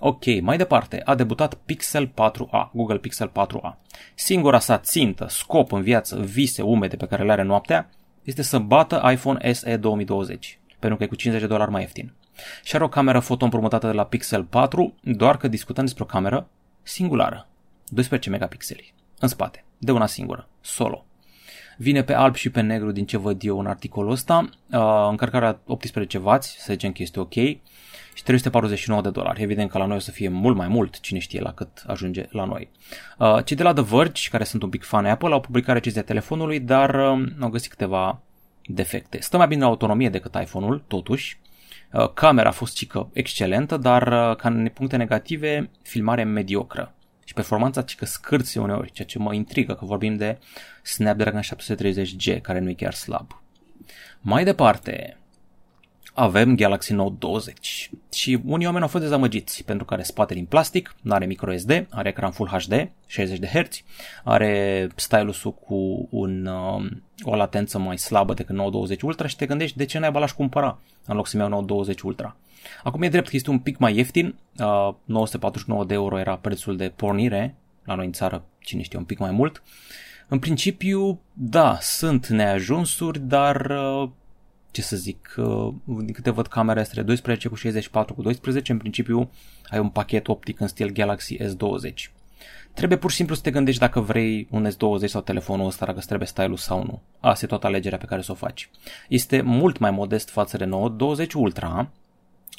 Ok, 0.01 0.41
mai 0.41 0.57
departe, 0.57 1.03
a 1.05 1.15
debutat 1.15 1.55
Pixel 1.55 2.09
4a, 2.09 2.71
Google 2.73 2.99
Pixel 2.99 3.31
4a. 3.31 3.75
Singura 4.15 4.59
sa 4.59 4.79
țintă, 4.79 5.27
scop 5.29 5.73
în 5.73 5.83
viață, 5.83 6.21
vise 6.21 6.63
umede 6.63 6.97
pe 6.97 7.07
care 7.07 7.25
le 7.25 7.33
are 7.33 7.43
noaptea, 7.43 7.91
este 8.23 8.43
să 8.43 8.59
bată 8.59 9.11
iPhone 9.13 9.53
SE 9.53 9.77
2020, 9.77 10.59
pentru 10.79 10.99
că 10.99 11.05
e 11.05 11.07
cu 11.07 11.15
50 11.15 11.47
de 11.47 11.53
dolari 11.53 11.71
mai 11.71 11.81
ieftin. 11.81 12.13
Și 12.63 12.75
are 12.75 12.85
o 12.85 12.89
cameră 12.89 13.19
foto 13.19 13.45
împrumutată 13.45 13.87
de 13.87 13.93
la 13.93 14.05
Pixel 14.05 14.45
4, 14.45 14.95
doar 15.01 15.37
că 15.37 15.49
discutăm 15.49 15.85
despre 15.85 16.03
o 16.03 16.07
cameră 16.07 16.49
singulară, 16.83 17.47
12 17.87 18.31
megapixeli, 18.31 18.95
în 19.19 19.29
spate, 19.29 19.65
de 19.79 19.93
una 19.93 20.07
singură, 20.07 20.49
solo. 20.61 21.05
Vine 21.81 22.03
pe 22.03 22.13
alb 22.13 22.35
și 22.35 22.51
pe 22.51 22.61
negru 22.61 22.91
din 22.91 23.07
ce 23.07 23.17
văd 23.17 23.43
eu 23.45 23.59
în 23.59 23.67
articolul 23.67 24.11
ăsta, 24.11 24.49
uh, 24.73 25.07
încărcarea 25.11 25.61
18W, 25.67 26.39
să 26.41 26.67
zicem 26.69 26.93
că 26.93 27.03
este 27.03 27.21
ok, 27.21 27.33
și 28.15 28.23
349 28.25 29.03
de 29.03 29.11
dolari. 29.11 29.43
Evident 29.43 29.71
că 29.71 29.79
la 29.79 29.87
noi 29.87 29.97
o 29.97 30.01
să 30.01 30.11
fie 30.11 30.29
mult 30.29 30.57
mai 30.57 30.69
mult, 30.69 31.01
cine 31.01 31.19
știe 31.19 31.41
la 31.41 31.53
cât 31.53 31.85
ajunge 31.87 32.27
la 32.31 32.45
noi. 32.45 32.71
Uh, 33.19 33.45
cei 33.45 33.57
de 33.57 33.63
la 33.63 33.73
The 33.73 33.85
Verge, 33.85 34.29
care 34.31 34.45
sunt 34.45 34.63
un 34.63 34.69
big 34.69 34.83
fan 34.83 35.07
Apple, 35.07 35.33
au 35.33 35.41
publicat 35.41 35.75
recenzia 35.75 36.03
telefonului, 36.03 36.61
dar 36.61 36.95
uh, 36.95 37.25
au 37.41 37.49
găsit 37.49 37.71
câteva 37.71 38.21
defecte. 38.67 39.21
Stă 39.21 39.37
mai 39.37 39.47
bine 39.47 39.61
la 39.61 39.67
autonomie 39.67 40.09
decât 40.09 40.35
iPhone-ul, 40.35 40.85
totuși. 40.87 41.39
Uh, 41.93 42.13
camera 42.13 42.49
a 42.49 42.53
fost 42.53 42.77
cică 42.77 43.09
excelentă, 43.13 43.77
dar 43.77 44.07
uh, 44.07 44.37
ca 44.37 44.71
puncte 44.75 44.97
negative, 44.97 45.71
filmare 45.83 46.23
mediocră. 46.23 46.95
Și 47.39 47.45
performanța 47.45 47.83
cică 47.83 48.05
scârție 48.05 48.61
uneori, 48.61 48.93
ceea 48.93 49.07
ce 49.07 49.19
mă 49.19 49.35
intrigă 49.35 49.75
că 49.75 49.85
vorbim 49.85 50.17
de 50.17 50.39
Snapdragon 50.83 51.41
730G, 51.41 52.41
care 52.41 52.59
nu 52.59 52.71
e 52.71 52.75
chiar 52.75 52.95
slab. 52.95 53.43
Mai 54.21 54.45
departe, 54.45 55.17
avem 56.19 56.57
Galaxy 56.57 56.93
Note 56.93 57.17
20 57.19 57.91
și 58.13 58.41
unii 58.45 58.67
oameni 58.67 58.85
au 58.85 58.91
fost 58.91 59.03
dezamăgiți 59.03 59.65
pentru 59.65 59.85
că 59.85 59.95
are 59.95 60.03
spate 60.03 60.35
din 60.35 60.45
plastic, 60.45 60.95
nu 61.01 61.13
are 61.13 61.27
microSD, 61.27 61.87
are 61.91 62.09
ecran 62.09 62.31
Full 62.31 62.49
HD, 62.49 62.91
60 63.07 63.39
de 63.39 63.47
Hz, 63.47 63.83
are 64.25 64.89
stylusul 64.95 65.55
cu 65.55 66.09
un, 66.11 66.47
uh, 66.47 66.87
o 67.23 67.37
latență 67.37 67.79
mai 67.79 67.99
slabă 67.99 68.35
decât 68.35 68.55
Note 68.55 68.71
20 68.71 69.03
Ultra 69.03 69.27
și 69.27 69.37
te 69.37 69.47
gândești 69.47 69.77
de 69.77 69.85
ce 69.85 69.99
n-ai 69.99 70.13
l-aș 70.13 70.33
cumpăra 70.33 70.79
în 71.07 71.17
loc 71.17 71.27
să-mi 71.27 71.43
iau 71.43 71.51
Note 71.51 71.65
20 71.65 72.01
Ultra. 72.01 72.37
Acum 72.83 73.03
e 73.03 73.09
drept 73.09 73.29
că 73.29 73.37
este 73.37 73.51
un 73.51 73.59
pic 73.59 73.79
mai 73.79 73.97
ieftin, 73.97 74.35
uh, 74.59 74.95
949 75.05 75.85
de 75.85 75.95
euro 75.95 76.19
era 76.19 76.37
prețul 76.37 76.77
de 76.77 76.93
pornire, 76.97 77.57
la 77.85 77.95
noi 77.95 78.07
în 78.07 78.13
țară 78.13 78.45
cine 78.59 78.83
știe 78.83 78.99
un 78.99 79.05
pic 79.05 79.19
mai 79.19 79.31
mult. 79.31 79.63
În 80.29 80.39
principiu, 80.39 81.21
da, 81.33 81.79
sunt 81.81 82.27
neajunsuri, 82.27 83.19
dar 83.19 83.71
uh, 83.71 84.09
ce 84.71 84.83
să 84.83 84.97
zic, 84.97 85.35
uh, 85.37 85.75
din 85.85 86.13
câte 86.13 86.31
văd 86.31 86.47
camera 86.47 86.81
este 86.81 87.03
12 87.03 87.49
cu 87.49 87.55
64 87.55 88.15
cu 88.15 88.23
12, 88.23 88.73
în 88.73 88.79
principiu 88.79 89.31
ai 89.69 89.79
un 89.79 89.89
pachet 89.89 90.29
optic 90.29 90.61
în 90.61 90.67
stil 90.67 90.91
Galaxy 90.91 91.37
S20. 91.37 92.11
Trebuie 92.75 92.99
pur 92.99 93.11
și 93.11 93.17
simplu 93.17 93.35
să 93.35 93.41
te 93.43 93.51
gândești 93.51 93.81
dacă 93.81 94.01
vrei 94.01 94.49
un 94.51 94.71
S20 94.71 95.05
sau 95.05 95.21
telefonul 95.21 95.67
ăsta, 95.67 95.85
dacă 95.85 95.99
îți 95.99 96.07
trebuie 96.07 96.29
stylus 96.29 96.63
sau 96.63 96.83
nu. 96.83 97.03
Asta 97.21 97.45
e 97.45 97.49
toată 97.49 97.67
alegerea 97.67 97.99
pe 97.99 98.05
care 98.05 98.23
să 98.23 98.33
o 98.33 98.35
faci. 98.35 98.71
Este 99.09 99.41
mult 99.41 99.79
mai 99.79 99.91
modest 99.91 100.29
față 100.29 100.57
de 100.57 100.65
Note 100.65 100.95
20 100.97 101.33
Ultra, 101.33 101.91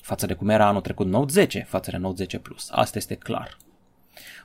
față 0.01 0.25
de 0.25 0.33
cum 0.33 0.49
era 0.49 0.67
anul 0.67 0.81
trecut 0.81 1.07
Note 1.07 1.31
10, 1.31 1.65
față 1.67 1.91
de 1.91 1.97
Note 1.97 2.15
10 2.15 2.39
Plus. 2.39 2.67
Asta 2.71 2.97
este 2.97 3.15
clar. 3.15 3.57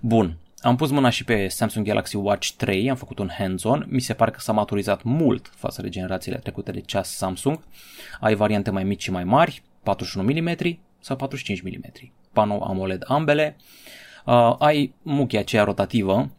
Bun, 0.00 0.36
am 0.64 0.76
pus 0.76 0.90
mâna 0.90 1.10
și 1.10 1.24
pe 1.24 1.48
Samsung 1.48 1.86
Galaxy 1.86 2.16
Watch 2.16 2.50
3, 2.56 2.90
am 2.90 2.96
făcut 2.96 3.18
un 3.18 3.30
hands-on, 3.38 3.86
mi 3.88 4.00
se 4.00 4.14
pare 4.14 4.30
că 4.30 4.40
s-a 4.40 4.52
maturizat 4.52 5.02
mult 5.02 5.52
față 5.56 5.82
de 5.82 5.88
generațiile 5.88 6.36
trecute 6.38 6.72
de 6.72 6.80
ceas 6.80 7.16
Samsung. 7.16 7.60
Ai 8.20 8.34
variante 8.34 8.70
mai 8.70 8.84
mici 8.84 9.02
și 9.02 9.10
mai 9.10 9.24
mari, 9.24 9.62
41 9.82 10.32
mm 10.32 10.78
sau 11.00 11.16
45 11.16 11.62
mm. 11.62 12.12
Panou 12.32 12.62
AMOLED 12.62 13.02
ambele. 13.06 13.56
Uh, 14.24 14.56
ai 14.58 14.94
muchia 15.02 15.40
aceea 15.40 15.64
rotativă 15.64 16.30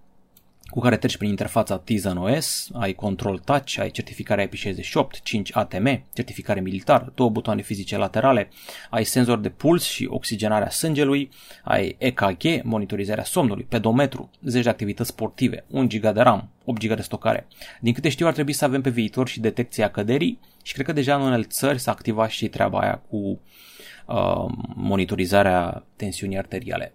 cu 0.76 0.82
care 0.82 0.98
treci 0.98 1.18
prin 1.18 1.30
interfața 1.30 1.78
Tizen 1.78 2.18
OS, 2.18 2.70
ai 2.74 2.94
control 2.94 3.40
touch, 3.40 3.78
ai 3.80 3.92
certificare 3.92 4.50
IP68, 4.50 5.24
5 5.24 5.56
ATM, 5.56 6.04
certificare 6.14 6.60
militară, 6.60 7.12
două 7.16 7.30
butoane 7.30 7.62
fizice 7.62 7.98
laterale, 7.98 8.50
ai 8.90 9.04
senzor 9.04 9.40
de 9.40 9.50
puls 9.50 9.84
și 9.84 10.08
oxigenarea 10.10 10.70
sângelui, 10.70 11.30
ai 11.64 11.96
EKG, 12.00 12.64
monitorizarea 12.64 13.24
somnului, 13.24 13.66
pedometru, 13.70 14.30
10 14.42 14.64
de 14.64 14.70
activități 14.70 15.10
sportive, 15.10 15.66
1 15.68 15.88
GB 15.88 16.02
de 16.02 16.22
RAM, 16.22 16.50
8 16.66 16.86
GB 16.86 16.96
de 16.96 17.02
stocare. 17.02 17.48
Din 17.82 17.94
câte 17.94 18.10
știu 18.10 18.28
ar 18.28 18.34
trebui 18.34 18.54
să 18.54 18.66
avem 18.66 18.82
pe 18.82 18.90
viitor 18.90 19.28
și 19.28 19.40
detecția 19.40 19.90
căderii 19.90 20.40
și 20.64 20.74
cred 20.74 20.86
că 20.86 20.94
deja 20.94 21.16
în 21.16 21.22
unele 21.22 21.44
țări 21.44 21.80
s-a 21.80 21.92
activat 21.92 22.30
și 22.30 22.48
treaba 22.48 22.80
aia 22.80 23.02
cu 23.10 23.18
uh, 23.18 24.54
monitorizarea 24.76 25.86
tensiunii 25.96 26.38
arteriale. 26.38 26.94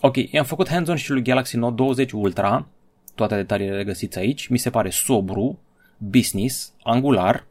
Ok, 0.00 0.16
i-am 0.16 0.44
făcut 0.44 0.68
hands-on 0.68 0.96
și 0.96 1.10
lui 1.10 1.22
Galaxy 1.22 1.56
Note 1.56 1.74
20 1.74 2.12
Ultra, 2.12 2.66
toate 3.18 3.34
detaliile 3.34 3.76
le 3.76 3.84
găsiți 3.84 4.18
aici, 4.18 4.46
mi 4.46 4.58
se 4.58 4.70
pare 4.70 4.90
sobru, 4.90 5.58
business, 5.98 6.72
angular, 6.82 7.46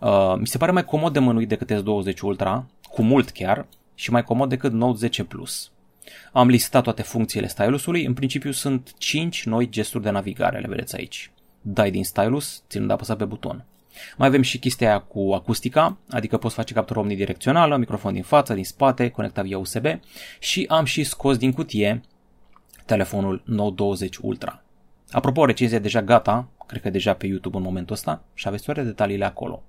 uh, 0.00 0.34
mi 0.38 0.46
se 0.46 0.58
pare 0.58 0.72
mai 0.72 0.84
comod 0.84 1.12
de 1.12 1.18
mânuit 1.18 1.48
decât 1.48 1.72
S20 1.72 2.20
Ultra, 2.20 2.66
cu 2.90 3.02
mult 3.02 3.30
chiar, 3.30 3.66
și 3.94 4.10
mai 4.10 4.24
comod 4.24 4.48
decât 4.48 4.72
Note 4.72 4.98
10 4.98 5.24
Plus. 5.24 5.70
Am 6.32 6.48
listat 6.48 6.82
toate 6.82 7.02
funcțiile 7.02 7.46
stylusului, 7.46 8.04
în 8.04 8.14
principiu 8.14 8.50
sunt 8.50 8.94
5 8.98 9.44
noi 9.44 9.68
gesturi 9.68 10.02
de 10.02 10.10
navigare, 10.10 10.58
le 10.58 10.68
vedeți 10.68 10.96
aici. 10.96 11.30
Dai 11.60 11.90
din 11.90 12.04
stylus, 12.04 12.62
ținând 12.68 12.90
apăsat 12.90 13.16
pe 13.16 13.24
buton. 13.24 13.64
Mai 14.16 14.28
avem 14.28 14.42
și 14.42 14.58
chestia 14.58 14.88
aia 14.88 14.98
cu 14.98 15.32
acustica, 15.34 15.98
adică 16.10 16.36
poți 16.36 16.54
face 16.54 16.74
captură 16.74 16.98
omnidirecțională, 16.98 17.76
microfon 17.76 18.12
din 18.12 18.22
față, 18.22 18.54
din 18.54 18.64
spate, 18.64 19.08
conectat 19.08 19.44
via 19.44 19.58
USB 19.58 19.86
și 20.38 20.66
am 20.68 20.84
și 20.84 21.04
scos 21.04 21.36
din 21.36 21.52
cutie 21.52 22.00
telefonul 22.86 23.42
Note 23.44 23.74
20 23.74 24.16
Ultra. 24.16 24.62
Apropo, 25.10 25.44
recenzia 25.44 25.76
e 25.76 25.80
deja 25.80 26.02
gata, 26.02 26.48
cred 26.66 26.82
că 26.82 26.90
deja 26.90 27.14
pe 27.14 27.26
YouTube 27.26 27.56
în 27.56 27.62
momentul 27.62 27.94
ăsta 27.94 28.22
și 28.34 28.48
aveți 28.48 28.64
toate 28.64 28.82
detaliile 28.82 29.24
acolo. 29.24 29.62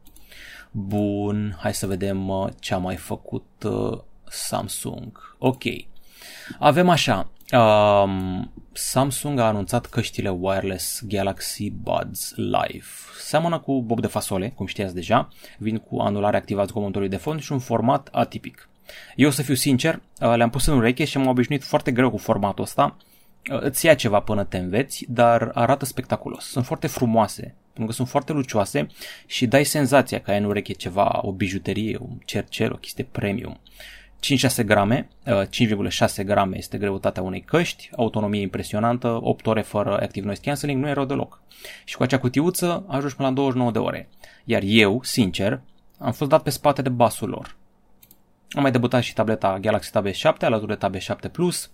Bun, 0.72 1.58
hai 1.60 1.74
să 1.74 1.88
vedem 1.88 2.30
uh, 2.30 2.48
ce 2.60 2.74
a 2.74 2.78
mai 2.78 2.96
făcut 2.96 3.48
uh, 3.64 4.00
Samsung. 4.30 5.36
Ok. 5.38 5.64
Avem 6.60 6.90
așa, 6.90 7.30
um, 7.52 8.52
Samsung 8.72 9.40
a 9.40 9.48
anunțat 9.48 9.86
căștile 9.86 10.30
wireless 10.30 11.02
Galaxy 11.08 11.70
Buds 11.70 12.34
Live. 12.36 12.86
Seamănă 13.20 13.60
cu 13.60 13.82
bob 13.82 14.02
de 14.02 14.08
fasole, 14.08 14.50
cum 14.50 14.66
știați 14.66 14.94
deja, 14.94 15.30
vin 15.58 15.78
cu 15.78 16.00
anulare 16.00 16.38
activat 16.38 16.68
zgomotului 16.68 17.10
de 17.10 17.18
fond 17.18 17.42
și 17.42 17.52
un 17.52 17.60
format 17.60 18.10
atipic. 18.12 18.70
Eu 19.16 19.28
o 19.28 19.32
să 19.32 19.42
fiu 19.42 19.54
sincer, 19.54 19.96
uh, 19.96 20.34
le-am 20.36 20.50
pus 20.50 20.66
în 20.66 20.78
ureche 20.78 21.06
și 21.06 21.18
m-am 21.18 21.28
obișnuit 21.28 21.64
foarte 21.64 21.92
greu 21.92 22.10
cu 22.10 22.18
formatul 22.18 22.64
ăsta. 22.64 22.98
Uh, 23.50 23.62
îți 23.62 23.86
ia 23.86 23.94
ceva 23.94 24.20
până 24.20 24.44
te 24.44 24.58
înveți, 24.58 25.06
dar 25.10 25.52
arată 25.54 25.86
spectaculos. 25.86 26.46
Sunt 26.46 26.66
foarte 26.66 26.88
frumoase, 26.88 27.56
pentru 27.66 27.86
că 27.86 27.92
sunt 27.92 28.08
foarte 28.08 28.32
lucioase 28.32 28.88
și 29.26 29.48
dai 29.48 29.64
senzația 29.64 30.20
că 30.20 30.32
ai 30.32 30.38
în 30.38 30.44
ureche 30.44 30.74
ceva, 30.74 31.20
o 31.22 31.32
bijuterie, 31.32 31.98
un 32.02 32.18
cercel, 32.26 32.72
o 32.72 32.76
chestie 32.76 33.08
premium. 33.12 33.60
5-6 34.62 34.66
grame, 34.66 35.08
5,6 35.26 36.18
uh, 36.18 36.26
grame 36.26 36.58
este 36.58 36.78
greutatea 36.78 37.24
unei 37.24 37.42
căști, 37.42 37.90
autonomie 37.96 38.42
impresionantă, 38.42 39.20
8 39.22 39.48
ore 39.48 39.62
fără 39.62 40.00
active 40.02 40.26
noise 40.26 40.42
cancelling, 40.42 40.82
nu 40.82 40.90
e 40.90 40.94
rău 40.94 41.06
deloc. 41.06 41.42
Și 41.84 41.96
cu 41.96 42.04
acea 42.04 42.20
cutiuță 42.20 42.86
ajungi 42.88 43.16
până 43.16 43.28
la 43.28 43.34
29 43.34 43.72
de 43.72 43.80
ore. 43.80 44.10
Iar 44.44 44.62
eu, 44.66 45.04
sincer, 45.04 45.62
am 45.98 46.12
fost 46.12 46.30
dat 46.30 46.44
pe 46.44 46.50
spate 46.50 46.82
de 46.82 46.90
basul 46.90 47.30
lor. 47.30 47.56
Am 48.50 48.62
mai 48.62 48.72
debutat 48.72 49.02
și 49.02 49.14
tableta 49.14 49.60
Galaxy 49.60 49.92
Tab 49.92 50.08
S7 50.08 50.38
alături 50.40 50.68
de 50.68 50.76
Tab 50.76 50.96
S7 50.96 51.32
Plus. 51.32 51.72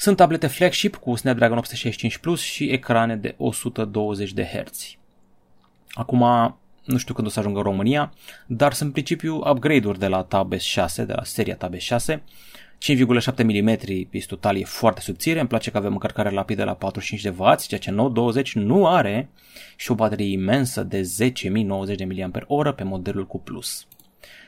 Sunt 0.00 0.16
tablete 0.16 0.46
flagship 0.46 0.96
cu 0.96 1.14
Snapdragon 1.14 1.56
865 1.56 2.18
Plus 2.18 2.40
și 2.40 2.64
ecrane 2.64 3.16
de 3.16 3.34
120 3.38 4.32
de 4.32 4.44
Hz. 4.44 4.96
Acum, 5.90 6.18
nu 6.84 6.96
știu 6.96 7.14
când 7.14 7.26
o 7.26 7.30
să 7.30 7.38
ajungă 7.38 7.58
în 7.58 7.64
România, 7.64 8.12
dar 8.46 8.72
sunt 8.72 8.86
în 8.86 8.92
principiu 8.92 9.36
upgrade-uri 9.36 9.98
de 9.98 10.06
la 10.06 10.22
Tab 10.22 10.54
S6, 10.54 10.94
de 10.94 11.12
la 11.12 11.24
seria 11.24 11.56
Tab 11.56 11.74
S6. 11.74 12.16
5,7 12.16 13.44
mm 13.44 13.76
pis 14.10 14.26
total 14.26 14.56
e 14.56 14.64
foarte 14.64 15.00
subțire, 15.00 15.38
îmi 15.38 15.48
place 15.48 15.70
că 15.70 15.76
avem 15.76 15.92
încărcare 15.92 16.30
rapidă 16.30 16.64
la 16.64 16.74
45 16.74 17.22
de 17.22 17.42
W, 17.42 17.54
ceea 17.66 17.80
ce 17.80 17.90
Note 17.90 18.12
20 18.12 18.54
nu 18.54 18.86
are 18.86 19.28
și 19.76 19.90
o 19.90 19.94
baterie 19.94 20.32
imensă 20.32 20.82
de 20.82 21.00
10.090 21.00 21.96
de 21.96 22.28
mAh 22.32 22.74
pe 22.74 22.82
modelul 22.82 23.26
cu 23.26 23.40
Plus. 23.40 23.86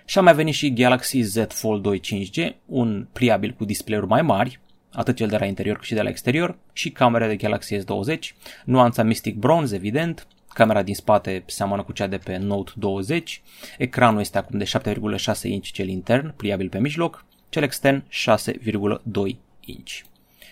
Și 0.05 0.19
a 0.19 0.23
mai 0.23 0.35
venit 0.35 0.55
și 0.55 0.73
Galaxy 0.73 1.21
Z 1.21 1.37
Fold 1.49 1.83
2 1.83 2.01
5G, 2.01 2.55
un 2.67 3.07
pliabil 3.13 3.53
cu 3.53 3.65
display-uri 3.65 4.07
mai 4.07 4.23
mari, 4.23 4.61
atât 4.93 5.17
cel 5.17 5.29
de 5.29 5.37
la 5.37 5.45
interior 5.45 5.77
cât 5.77 5.85
și 5.85 5.95
de 5.95 6.03
la 6.03 6.09
exterior, 6.09 6.57
și 6.73 6.91
camera 6.91 7.27
de 7.27 7.37
Galaxy 7.37 7.77
S20, 7.77 8.19
nuanța 8.65 9.03
Mystic 9.03 9.37
Bronze, 9.37 9.75
evident, 9.75 10.27
camera 10.49 10.83
din 10.83 10.95
spate 10.95 11.43
seamănă 11.47 11.83
cu 11.83 11.93
cea 11.93 12.07
de 12.07 12.17
pe 12.17 12.37
Note 12.37 12.73
20, 12.75 13.43
ecranul 13.79 14.21
este 14.21 14.39
acum 14.39 14.59
de 14.59 14.65
7,6 14.65 15.43
inch 15.43 15.69
cel 15.71 15.89
intern, 15.89 16.35
pliabil 16.37 16.69
pe 16.69 16.79
mijloc, 16.79 17.25
cel 17.49 17.63
extern 17.63 18.05
6,2 18.09 19.37
inch. 19.61 20.01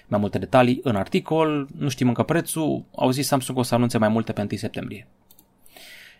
Mai 0.06 0.20
multe 0.20 0.38
detalii 0.38 0.80
în 0.82 0.97
articol, 0.97 1.68
nu 1.78 1.88
știm 1.88 2.09
încă 2.09 2.23
prețul, 2.23 2.85
au 2.94 3.11
zis 3.11 3.26
Samsung 3.26 3.59
o 3.59 3.62
să 3.62 3.75
anunțe 3.75 3.99
mai 3.99 4.09
multe 4.09 4.32
pe 4.32 4.40
1 4.40 4.49
septembrie. 4.54 5.06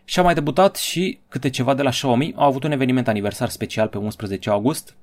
Și 0.05 0.19
a 0.19 0.23
mai 0.23 0.35
debutat 0.35 0.77
și 0.77 1.19
câte 1.29 1.51
ceva 1.51 1.75
de 1.75 1.83
la 1.83 1.91
Xiaomi, 1.91 2.33
au 2.37 2.47
avut 2.47 2.65
un 2.65 2.71
eveniment 2.71 3.09
aniversar 3.09 3.49
special 3.49 3.89
pe 3.89 3.99
11 3.99 4.51
august, 4.51 4.97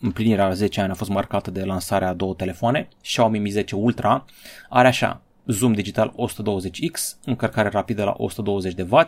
împlinirea 0.00 0.46
la 0.46 0.52
10 0.52 0.80
ani 0.80 0.90
a 0.90 0.94
fost 0.94 1.10
marcată 1.10 1.50
de 1.50 1.64
lansarea 1.64 2.08
a 2.08 2.14
două 2.14 2.34
telefoane, 2.34 2.88
Xiaomi 3.02 3.38
Mi 3.38 3.50
10 3.50 3.76
Ultra. 3.76 4.24
Are 4.68 4.88
așa, 4.88 5.22
zoom 5.46 5.72
digital 5.72 6.14
120x, 6.16 7.18
încărcare 7.24 7.68
rapidă 7.68 8.04
la 8.04 8.14
120 8.16 8.74
de 8.74 8.86
W 8.90 8.98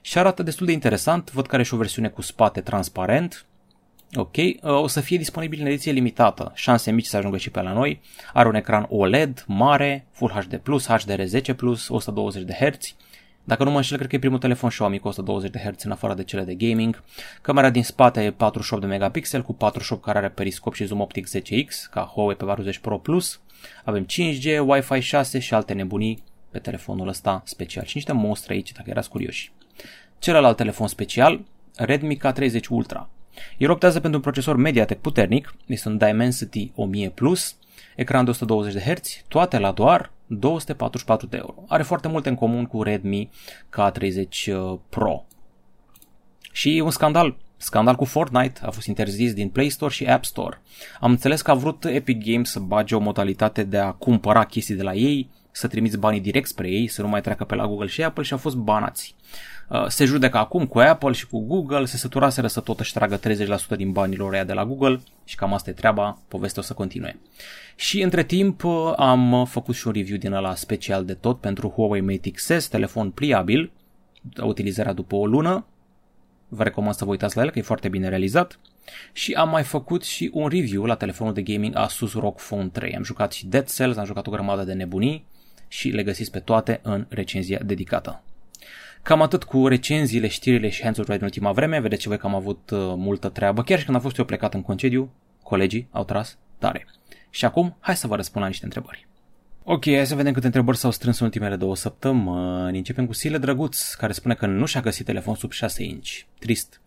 și 0.00 0.18
arată 0.18 0.42
destul 0.42 0.66
de 0.66 0.72
interesant, 0.72 1.32
văd 1.32 1.46
că 1.46 1.54
are 1.54 1.64
și 1.64 1.74
o 1.74 1.76
versiune 1.76 2.08
cu 2.08 2.22
spate 2.22 2.60
transparent, 2.60 3.46
Ok, 4.16 4.34
o 4.62 4.86
să 4.86 5.00
fie 5.00 5.16
disponibil 5.16 5.60
în 5.60 5.66
ediție 5.66 5.92
limitată, 5.92 6.52
șanse 6.54 6.90
mici 6.90 7.06
să 7.06 7.16
ajungă 7.16 7.36
și 7.36 7.50
pe 7.50 7.60
la 7.60 7.72
noi. 7.72 8.00
Are 8.32 8.48
un 8.48 8.54
ecran 8.54 8.86
OLED 8.88 9.44
mare, 9.46 10.06
Full 10.12 10.30
HD+, 10.30 10.60
HDR10+, 10.88 11.54
120 11.88 12.42
de 12.42 12.52
Hz, 12.52 12.94
dacă 13.44 13.64
nu 13.64 13.70
mă 13.70 13.76
înșel, 13.76 13.96
cred 13.96 14.08
că 14.08 14.16
e 14.16 14.18
primul 14.18 14.38
telefon 14.38 14.70
Xiaomi 14.70 14.98
cu 14.98 15.08
120 15.08 15.50
de 15.50 15.58
Hz 15.58 15.84
în 15.84 15.90
afară 15.90 16.14
de 16.14 16.24
cele 16.24 16.42
de 16.42 16.54
gaming. 16.54 17.02
Camera 17.42 17.70
din 17.70 17.82
spate 17.82 18.24
e 18.24 18.30
48 18.30 18.82
de 18.82 18.88
megapixel 18.88 19.42
cu 19.42 19.54
48 19.54 20.02
care 20.02 20.18
are 20.18 20.28
periscop 20.28 20.74
și 20.74 20.84
zoom 20.84 21.00
optic 21.00 21.28
10x 21.28 21.90
ca 21.90 22.10
Huawei 22.14 22.36
pe 22.36 22.44
40 22.44 22.78
Pro 22.78 22.98
Plus. 22.98 23.40
Avem 23.84 24.06
5G, 24.06 24.58
Wi-Fi 24.66 25.00
6 25.00 25.38
și 25.38 25.54
alte 25.54 25.72
nebunii 25.72 26.22
pe 26.50 26.58
telefonul 26.58 27.08
ăsta 27.08 27.42
special 27.44 27.84
și 27.84 27.96
niște 27.96 28.12
monstre 28.12 28.52
aici 28.52 28.72
dacă 28.72 28.90
erați 28.90 29.08
curioși. 29.08 29.52
Celălalt 30.18 30.56
telefon 30.56 30.86
special, 30.86 31.40
Redmi 31.76 32.18
K30 32.18 32.68
Ultra. 32.70 33.08
El 33.58 33.70
optează 33.70 34.00
pentru 34.00 34.16
un 34.16 34.22
procesor 34.22 34.56
Mediatek 34.56 34.98
puternic, 34.98 35.54
este 35.66 35.88
un 35.88 35.98
Dimensity 35.98 36.72
1000 36.74 37.08
Plus, 37.10 37.56
ecran 37.96 38.24
de 38.24 38.30
120 38.30 38.72
de 38.72 38.80
Hz, 38.80 39.24
toate 39.28 39.58
la 39.58 39.72
doar 39.72 40.12
244 40.26 41.26
de 41.26 41.36
euro. 41.36 41.64
Are 41.68 41.82
foarte 41.82 42.08
multe 42.08 42.28
în 42.28 42.34
comun 42.34 42.64
cu 42.64 42.82
Redmi 42.82 43.30
K30 43.76 44.54
uh, 44.54 44.78
Pro. 44.88 45.24
Și 46.52 46.80
un 46.84 46.90
scandal, 46.90 47.36
scandal 47.56 47.94
cu 47.94 48.04
Fortnite, 48.04 48.60
a 48.62 48.70
fost 48.70 48.86
interzis 48.86 49.32
din 49.32 49.48
Play 49.48 49.68
Store 49.68 49.92
și 49.92 50.04
App 50.04 50.24
Store. 50.24 50.60
Am 51.00 51.10
înțeles 51.10 51.42
că 51.42 51.50
a 51.50 51.54
vrut 51.54 51.84
Epic 51.84 52.24
Games 52.24 52.50
să 52.50 52.60
bage 52.60 52.94
o 52.94 52.98
modalitate 52.98 53.62
de 53.62 53.78
a 53.78 53.90
cumpăra 53.90 54.44
chestii 54.44 54.74
de 54.74 54.82
la 54.82 54.94
ei, 54.94 55.30
să 55.50 55.66
trimiți 55.66 55.98
banii 55.98 56.20
direct 56.20 56.48
spre 56.48 56.68
ei, 56.68 56.88
să 56.88 57.02
nu 57.02 57.08
mai 57.08 57.20
treacă 57.20 57.44
pe 57.44 57.54
la 57.54 57.66
Google 57.66 57.86
și 57.86 58.02
Apple 58.02 58.22
și 58.22 58.32
au 58.32 58.38
fost 58.38 58.56
banați. 58.56 59.14
Uh, 59.18 59.53
se 59.88 60.04
judecă 60.04 60.38
acum 60.38 60.66
cu 60.66 60.78
Apple 60.78 61.12
și 61.12 61.26
cu 61.26 61.38
Google, 61.40 61.84
se 61.84 61.96
săturaseră 61.96 62.46
să 62.46 62.60
tot 62.60 62.80
își 62.80 62.92
tragă 62.92 63.18
30% 63.18 63.76
din 63.76 63.92
banii 63.92 64.16
lor 64.16 64.42
de 64.46 64.52
la 64.52 64.64
Google 64.64 65.00
și 65.24 65.36
cam 65.36 65.52
asta 65.54 65.70
e 65.70 65.72
treaba, 65.72 66.18
povestea 66.28 66.62
o 66.62 66.64
să 66.64 66.72
continue. 66.72 67.18
Și 67.76 68.02
între 68.02 68.24
timp 68.24 68.64
uh, 68.64 68.92
am 68.96 69.44
făcut 69.44 69.74
și 69.74 69.86
un 69.86 69.92
review 69.92 70.18
din 70.18 70.32
ăla 70.32 70.54
special 70.54 71.04
de 71.04 71.14
tot 71.14 71.40
pentru 71.40 71.68
Huawei 71.68 72.00
Mate 72.00 72.30
XS, 72.30 72.68
telefon 72.68 73.10
pliabil, 73.10 73.72
utilizarea 74.42 74.92
după 74.92 75.14
o 75.14 75.26
lună, 75.26 75.66
vă 76.48 76.62
recomand 76.62 76.94
să 76.94 77.04
vă 77.04 77.10
uitați 77.10 77.36
la 77.36 77.42
el 77.42 77.50
că 77.50 77.58
e 77.58 77.62
foarte 77.62 77.88
bine 77.88 78.08
realizat. 78.08 78.58
Și 79.12 79.32
am 79.32 79.48
mai 79.48 79.62
făcut 79.62 80.02
și 80.04 80.30
un 80.32 80.48
review 80.48 80.84
la 80.84 80.94
telefonul 80.94 81.32
de 81.32 81.42
gaming 81.42 81.76
Asus 81.76 82.12
ROG 82.14 82.36
Phone 82.36 82.68
3. 82.68 82.96
Am 82.96 83.02
jucat 83.02 83.32
și 83.32 83.46
Dead 83.46 83.72
Cells, 83.72 83.96
am 83.96 84.04
jucat 84.04 84.26
o 84.26 84.30
grămadă 84.30 84.62
de 84.62 84.72
nebunii 84.72 85.26
și 85.68 85.88
le 85.88 86.02
găsiți 86.02 86.30
pe 86.30 86.38
toate 86.38 86.80
în 86.82 87.06
recenzia 87.08 87.60
dedicată. 87.64 88.22
Cam 89.04 89.22
atât 89.22 89.44
cu 89.44 89.66
recenziile, 89.66 90.28
știrile 90.28 90.68
și 90.68 90.82
hands 90.82 91.00
din 91.00 91.18
ultima 91.22 91.52
vreme. 91.52 91.80
Vedeți 91.80 92.02
și 92.02 92.08
voi 92.08 92.18
că 92.18 92.26
am 92.26 92.34
avut 92.34 92.70
uh, 92.70 92.78
multă 92.78 93.28
treabă. 93.28 93.62
Chiar 93.62 93.78
și 93.78 93.84
când 93.84 93.96
am 93.96 94.02
fost 94.02 94.18
eu 94.18 94.24
plecat 94.24 94.54
în 94.54 94.62
concediu, 94.62 95.10
colegii 95.42 95.88
au 95.90 96.04
tras 96.04 96.38
tare. 96.58 96.86
Și 97.30 97.44
acum, 97.44 97.76
hai 97.80 97.96
să 97.96 98.06
vă 98.06 98.16
răspund 98.16 98.42
la 98.42 98.50
niște 98.50 98.64
întrebări. 98.64 99.06
Ok, 99.66 99.84
hai 99.84 100.06
să 100.06 100.14
vedem 100.14 100.32
câte 100.32 100.46
întrebări 100.46 100.76
s-au 100.76 100.90
strâns 100.90 101.18
în 101.18 101.26
ultimele 101.26 101.56
două 101.56 101.76
săptămâni. 101.76 102.76
Începem 102.76 103.06
cu 103.06 103.12
Sile 103.12 103.38
Drăguț, 103.38 103.92
care 103.94 104.12
spune 104.12 104.34
că 104.34 104.46
nu 104.46 104.66
și-a 104.66 104.80
găsit 104.80 105.06
telefon 105.06 105.34
sub 105.34 105.52
6 105.52 105.82
inch. 105.82 106.10
Trist. 106.38 106.80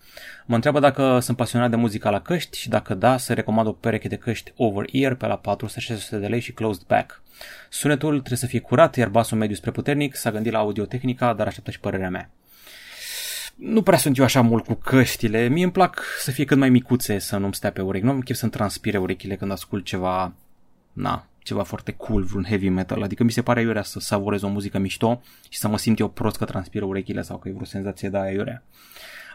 Mă 0.46 0.56
întreabă 0.56 0.80
dacă 0.80 1.20
sunt 1.20 1.38
pasionat 1.38 1.70
de 1.70 1.76
muzica 1.76 2.10
la 2.10 2.22
căști 2.22 2.60
și 2.60 2.70
dacă 2.70 2.94
da, 2.94 3.18
să 3.18 3.34
recomand 3.34 3.68
o 3.68 3.72
pereche 3.72 4.08
de 4.08 4.16
căști 4.16 4.54
over-ear 4.56 5.14
pe 5.16 5.26
la 5.26 5.42
400-600 5.42 6.10
de 6.10 6.28
lei 6.28 6.40
și 6.40 6.52
closed 6.52 6.84
back. 6.88 7.22
Sunetul 7.70 8.12
trebuie 8.12 8.38
să 8.38 8.46
fie 8.46 8.60
curat, 8.60 8.96
iar 8.96 9.10
basul 9.10 9.38
mediu 9.38 9.56
spre 9.56 9.72
puternic, 9.72 10.16
s-a 10.16 10.32
gândit 10.32 10.52
la 10.52 10.60
audiotehnica, 10.60 11.34
dar 11.34 11.48
așteptă 11.48 11.72
și 11.72 11.80
părerea 11.80 12.10
mea. 12.10 12.30
Nu 13.56 13.82
prea 13.82 13.98
sunt 13.98 14.18
eu 14.18 14.24
așa 14.24 14.42
mult 14.42 14.66
cu 14.66 14.74
căștile, 14.74 15.48
mie 15.48 15.64
îmi 15.64 15.72
plac 15.72 16.04
să 16.20 16.32
fie 16.32 16.46
cât 16.46 16.58
mai 16.58 16.70
micuțe, 16.70 17.20
să 17.20 17.38
nu-mi 17.38 17.54
stea 17.54 17.72
pe 17.72 17.82
urechi, 17.82 18.06
nu 18.06 18.12
am 18.12 18.20
chef 18.20 18.38
să-mi 18.38 18.52
transpire 18.52 18.98
urechile 18.98 19.36
când 19.36 19.52
ascult 19.52 19.86
ceva, 19.86 20.34
na, 20.94 21.28
ceva 21.48 21.64
foarte 21.64 21.92
cool, 21.92 22.24
vreun 22.24 22.44
heavy 22.44 22.70
metal, 22.70 23.02
adică 23.02 23.24
mi 23.24 23.32
se 23.32 23.42
pare 23.42 23.62
iurea 23.62 23.84
să 23.84 24.00
savurez 24.00 24.42
o 24.42 24.48
muzică 24.48 24.78
mișto 24.78 25.22
și 25.50 25.60
să 25.60 25.68
mă 25.68 25.78
simt 25.78 26.00
eu 26.00 26.08
prost 26.08 26.38
că 26.38 26.46
transpiră 26.46 26.86
urechile 26.86 27.22
sau 27.22 27.38
că 27.38 27.48
e 27.50 27.52
vreo 27.52 27.66
senzație 27.66 28.10
de 28.10 28.18
aia 28.18 28.32
iurea. 28.32 28.64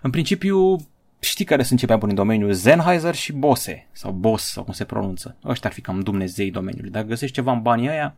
În 0.03 0.11
principiu, 0.11 0.77
știi 1.19 1.45
care 1.45 1.63
sunt 1.63 1.79
cei 1.79 1.89
mai 1.89 1.97
buni 1.97 2.11
în 2.11 2.17
domeniu? 2.17 2.53
Sennheiser 2.53 3.15
și 3.15 3.33
Bose, 3.33 3.89
sau 3.93 4.13
Boss, 4.13 4.53
sau 4.53 4.65
cum 4.65 4.73
se 4.73 4.85
pronunță. 4.85 5.37
Ăștia 5.45 5.69
ar 5.69 5.75
fi 5.75 5.81
cam 5.81 6.01
Dumnezei 6.01 6.51
domeniului. 6.51 6.91
Dacă 6.91 7.07
găsești 7.07 7.35
ceva 7.35 7.53
în 7.53 7.63
banii 7.63 7.89
aia, 7.89 8.17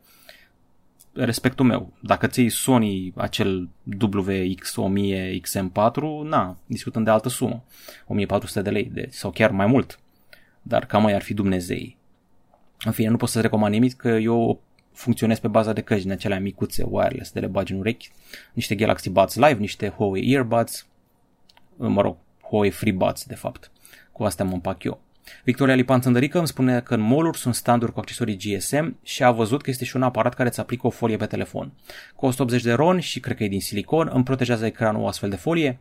respectul 1.12 1.64
meu. 1.64 1.92
Dacă 2.00 2.26
ții 2.26 2.48
Sony 2.48 3.12
acel 3.16 3.68
WX1000 3.90 5.40
XM4, 5.40 6.24
na, 6.24 6.56
discutăm 6.66 7.02
de 7.02 7.10
altă 7.10 7.28
sumă. 7.28 7.64
1400 8.06 8.62
de 8.62 8.70
lei 8.70 8.84
de, 8.84 9.06
sau 9.10 9.30
chiar 9.30 9.50
mai 9.50 9.66
mult. 9.66 9.98
Dar 10.62 10.86
cam 10.86 11.02
mai 11.02 11.12
ar 11.12 11.22
fi 11.22 11.34
Dumnezei. 11.34 11.96
În 12.84 12.92
fine, 12.92 13.08
nu 13.08 13.16
pot 13.16 13.28
să 13.28 13.40
recomand 13.40 13.72
nimic 13.72 13.94
că 13.94 14.08
eu 14.08 14.60
funcționez 14.92 15.38
pe 15.38 15.48
baza 15.48 15.72
de 15.72 15.80
căști 15.80 16.02
din 16.02 16.12
acelea 16.12 16.40
micuțe 16.40 16.84
wireless 16.88 17.32
de 17.32 17.40
le 17.40 17.46
bagi 17.46 17.72
în 17.72 17.78
urechi, 17.78 18.10
niște 18.52 18.74
Galaxy 18.74 19.10
Buds 19.10 19.34
Live, 19.34 19.56
niște 19.58 19.88
Huawei 19.88 20.32
Earbuds, 20.32 20.86
mă 21.76 22.00
rog, 22.00 22.16
Huawei 22.48 22.70
FreeBuds 22.70 23.24
de 23.24 23.34
fapt. 23.34 23.70
Cu 24.12 24.24
astea 24.24 24.44
mă 24.44 24.52
împac 24.52 24.82
eu. 24.82 25.00
Victoria 25.44 25.74
Lipan 25.74 26.00
Țândărică 26.00 26.38
îmi 26.38 26.46
spune 26.46 26.80
că 26.80 26.94
în 26.94 27.00
mall 27.00 27.34
sunt 27.34 27.54
standuri 27.54 27.92
cu 27.92 27.98
accesorii 27.98 28.36
GSM 28.36 28.96
și 29.02 29.24
a 29.24 29.30
văzut 29.30 29.62
că 29.62 29.70
este 29.70 29.84
și 29.84 29.96
un 29.96 30.02
aparat 30.02 30.34
care 30.34 30.48
îți 30.48 30.60
aplică 30.60 30.86
o 30.86 30.90
folie 30.90 31.16
pe 31.16 31.26
telefon. 31.26 31.72
Costă 32.16 32.42
80 32.42 32.62
de 32.62 32.72
ron 32.72 33.00
și 33.00 33.20
cred 33.20 33.36
că 33.36 33.44
e 33.44 33.48
din 33.48 33.60
silicon, 33.60 34.10
îmi 34.12 34.24
protejează 34.24 34.66
ecranul 34.66 35.02
o 35.02 35.06
astfel 35.06 35.30
de 35.30 35.36
folie. 35.36 35.78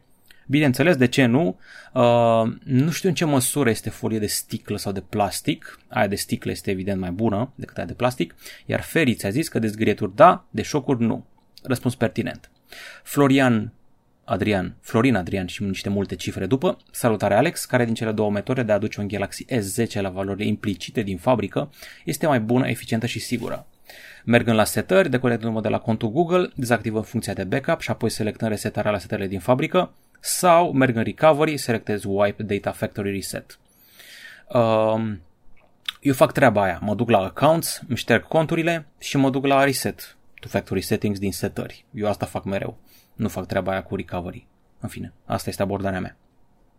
Bineînțeles, 0.48 0.96
de 0.96 1.08
ce 1.08 1.26
nu? 1.26 1.60
Uh, 1.94 2.54
nu 2.64 2.92
știu 2.92 3.10
în 3.10 3.16
ce 3.16 3.26
măsură 3.26 3.70
este 3.70 3.90
folie 3.90 4.20
de 4.20 4.26
sticlă 4.26 4.78
sau 4.78 4.92
de 4.92 5.02
plastic. 5.02 5.80
Aia 5.88 6.08
de 6.08 6.16
sticlă 6.16 6.52
este 6.52 6.72
evident 6.72 7.00
mai 7.00 7.12
bună 7.12 7.52
decât 7.56 7.78
aia 7.78 7.88
de 7.88 7.94
plastic. 7.94 8.36
Iar 8.66 8.82
Ferry 8.82 9.14
ți-a 9.14 9.30
zis 9.30 9.48
că 9.48 9.60
de 9.60 9.68
zgrieturi 9.68 10.16
da, 10.16 10.46
de 10.50 10.62
șocuri 10.62 11.02
nu. 11.02 11.26
Răspuns 11.64 11.96
pertinent. 11.96 12.52
Florian 13.04 13.72
Adrian, 14.26 14.76
Florin 14.82 15.16
Adrian 15.16 15.46
și 15.46 15.64
niște 15.64 15.90
multe 15.90 16.16
cifre 16.16 16.46
după. 16.46 16.78
Salutare 16.92 17.36
Alex, 17.36 17.66
care 17.66 17.86
din 17.86 17.94
cele 17.94 18.12
două 18.12 18.32
metode 18.32 18.64
de 18.64 18.72
a 18.72 18.76
aduce 18.76 19.02
un 19.02 19.08
Galaxy 19.08 19.46
S10 19.46 20.02
la 20.02 20.10
valorile 20.10 20.46
implicite 20.46 21.02
din 21.02 21.18
fabrică 21.18 21.72
este 22.06 22.28
mai 22.28 22.40
bună, 22.40 22.68
eficientă 22.68 23.06
și 23.06 23.20
sigură. 23.20 23.68
Mergând 24.26 24.58
la 24.58 24.64
setări, 24.64 25.10
deconectându-mă 25.10 25.62
de 25.62 25.68
la 25.68 25.80
contul 25.80 26.12
Google, 26.12 26.50
dezactivăm 26.56 27.02
funcția 27.02 27.34
de 27.34 27.44
backup 27.44 27.82
și 27.82 27.92
apoi 27.92 28.10
selectăm 28.10 28.48
resetarea 28.48 28.92
la 28.92 28.98
setările 28.98 29.28
din 29.28 29.40
fabrică 29.40 29.94
sau 30.26 30.72
merg 30.72 30.96
în 30.96 31.04
recovery, 31.04 31.58
selectez 31.58 32.04
wipe 32.04 32.44
data 32.44 32.72
factory 32.72 33.12
reset. 33.12 33.60
Um, 34.48 35.22
eu 36.00 36.14
fac 36.14 36.32
treaba 36.32 36.64
aia, 36.64 36.80
mă 36.82 36.96
duc 36.96 37.10
la 37.10 37.18
accounts, 37.18 37.82
îmi 37.88 37.98
șterg 37.98 38.28
conturile 38.28 38.88
și 39.00 39.18
mă 39.18 39.30
duc 39.30 39.46
la 39.46 39.64
reset 39.64 40.18
to 40.40 40.48
factory 40.48 40.82
settings 40.82 41.20
din 41.20 41.32
setări. 41.32 41.86
Eu 41.94 42.08
asta 42.08 42.26
fac 42.26 42.44
mereu. 42.44 42.78
Nu 43.14 43.28
fac 43.28 43.46
treaba 43.46 43.72
aia 43.72 43.84
cu 43.84 43.96
recovery. 43.96 44.48
În 44.80 44.90
fine, 44.90 45.14
asta 45.26 45.50
este 45.50 45.62
abordarea 45.62 46.00
mea. 46.00 46.18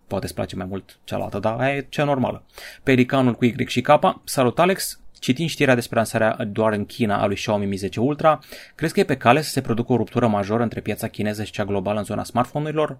Poate 0.06 0.24
îți 0.24 0.34
place 0.34 0.56
mai 0.56 0.66
mult 0.66 0.98
cealaltă, 1.04 1.38
dar 1.38 1.60
aia 1.60 1.76
e 1.76 1.86
cea 1.88 2.04
normală. 2.04 2.44
Pelicanul 2.82 3.34
cu 3.34 3.44
Y 3.44 3.66
și 3.66 3.80
K. 3.80 3.88
Salut 4.24 4.58
Alex, 4.58 5.00
Citind 5.24 5.48
știrea 5.48 5.74
despre 5.74 5.96
lansarea 5.96 6.36
doar 6.48 6.72
în 6.72 6.86
China 6.86 7.20
a 7.20 7.26
lui 7.26 7.34
Xiaomi 7.34 7.66
Mi 7.66 7.76
10 7.76 8.00
Ultra, 8.00 8.38
crezi 8.74 8.92
că 8.92 9.00
e 9.00 9.04
pe 9.04 9.16
cale 9.16 9.42
să 9.42 9.50
se 9.50 9.60
producă 9.60 9.92
o 9.92 9.96
ruptură 9.96 10.26
majoră 10.26 10.62
între 10.62 10.80
piața 10.80 11.08
chineză 11.08 11.44
și 11.44 11.52
cea 11.52 11.64
globală 11.64 11.98
în 11.98 12.04
zona 12.04 12.24
smartphone-urilor? 12.24 12.98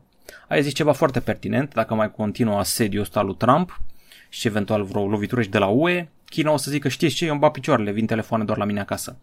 Ai 0.48 0.62
zis 0.62 0.72
ceva 0.72 0.92
foarte 0.92 1.20
pertinent, 1.20 1.74
dacă 1.74 1.94
mai 1.94 2.10
continuă 2.10 2.58
asediul 2.58 3.02
ăsta 3.02 3.22
lui 3.22 3.34
Trump 3.36 3.80
și 4.28 4.46
eventual 4.46 4.82
vreo 4.82 5.08
lovitură 5.08 5.42
și 5.42 5.48
de 5.48 5.58
la 5.58 5.66
UE, 5.66 6.08
China 6.24 6.52
o 6.52 6.56
să 6.56 6.70
zică, 6.70 6.88
știți 6.88 7.14
ce, 7.14 7.24
eu 7.24 7.30
îmi 7.30 7.40
bat 7.40 7.50
picioarele, 7.50 7.90
vin 7.90 8.06
telefoane 8.06 8.44
doar 8.44 8.58
la 8.58 8.64
mine 8.64 8.80
acasă. 8.80 9.18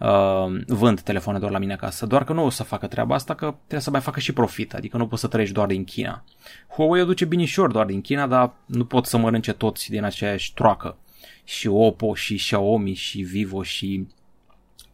Uh, 0.00 0.62
vând 0.66 1.00
telefoane 1.00 1.38
doar 1.38 1.50
la 1.50 1.58
mine 1.58 1.72
acasă. 1.72 2.06
Doar 2.06 2.24
că 2.24 2.32
nu 2.32 2.44
o 2.44 2.50
să 2.50 2.62
facă 2.62 2.86
treaba 2.86 3.14
asta, 3.14 3.34
că 3.34 3.54
trebuie 3.56 3.80
să 3.80 3.90
mai 3.90 4.00
facă 4.00 4.20
și 4.20 4.32
profit, 4.32 4.74
adică 4.74 4.96
nu 4.96 5.06
poți 5.06 5.20
să 5.20 5.28
trăiești 5.28 5.54
doar 5.54 5.66
din 5.66 5.84
China. 5.84 6.24
Huawei 6.68 7.02
o 7.02 7.04
duce 7.04 7.24
binișor 7.24 7.70
doar 7.70 7.86
din 7.86 8.00
China, 8.00 8.26
dar 8.26 8.52
nu 8.66 8.84
pot 8.84 9.06
să 9.06 9.16
mănânce 9.16 9.52
toți 9.52 9.90
din 9.90 10.04
aceeași 10.04 10.54
troacă. 10.54 10.96
Și 11.48 11.66
Oppo, 11.66 12.14
și 12.14 12.36
Xiaomi, 12.36 12.94
și 12.94 13.20
Vivo, 13.20 13.62
și 13.62 14.06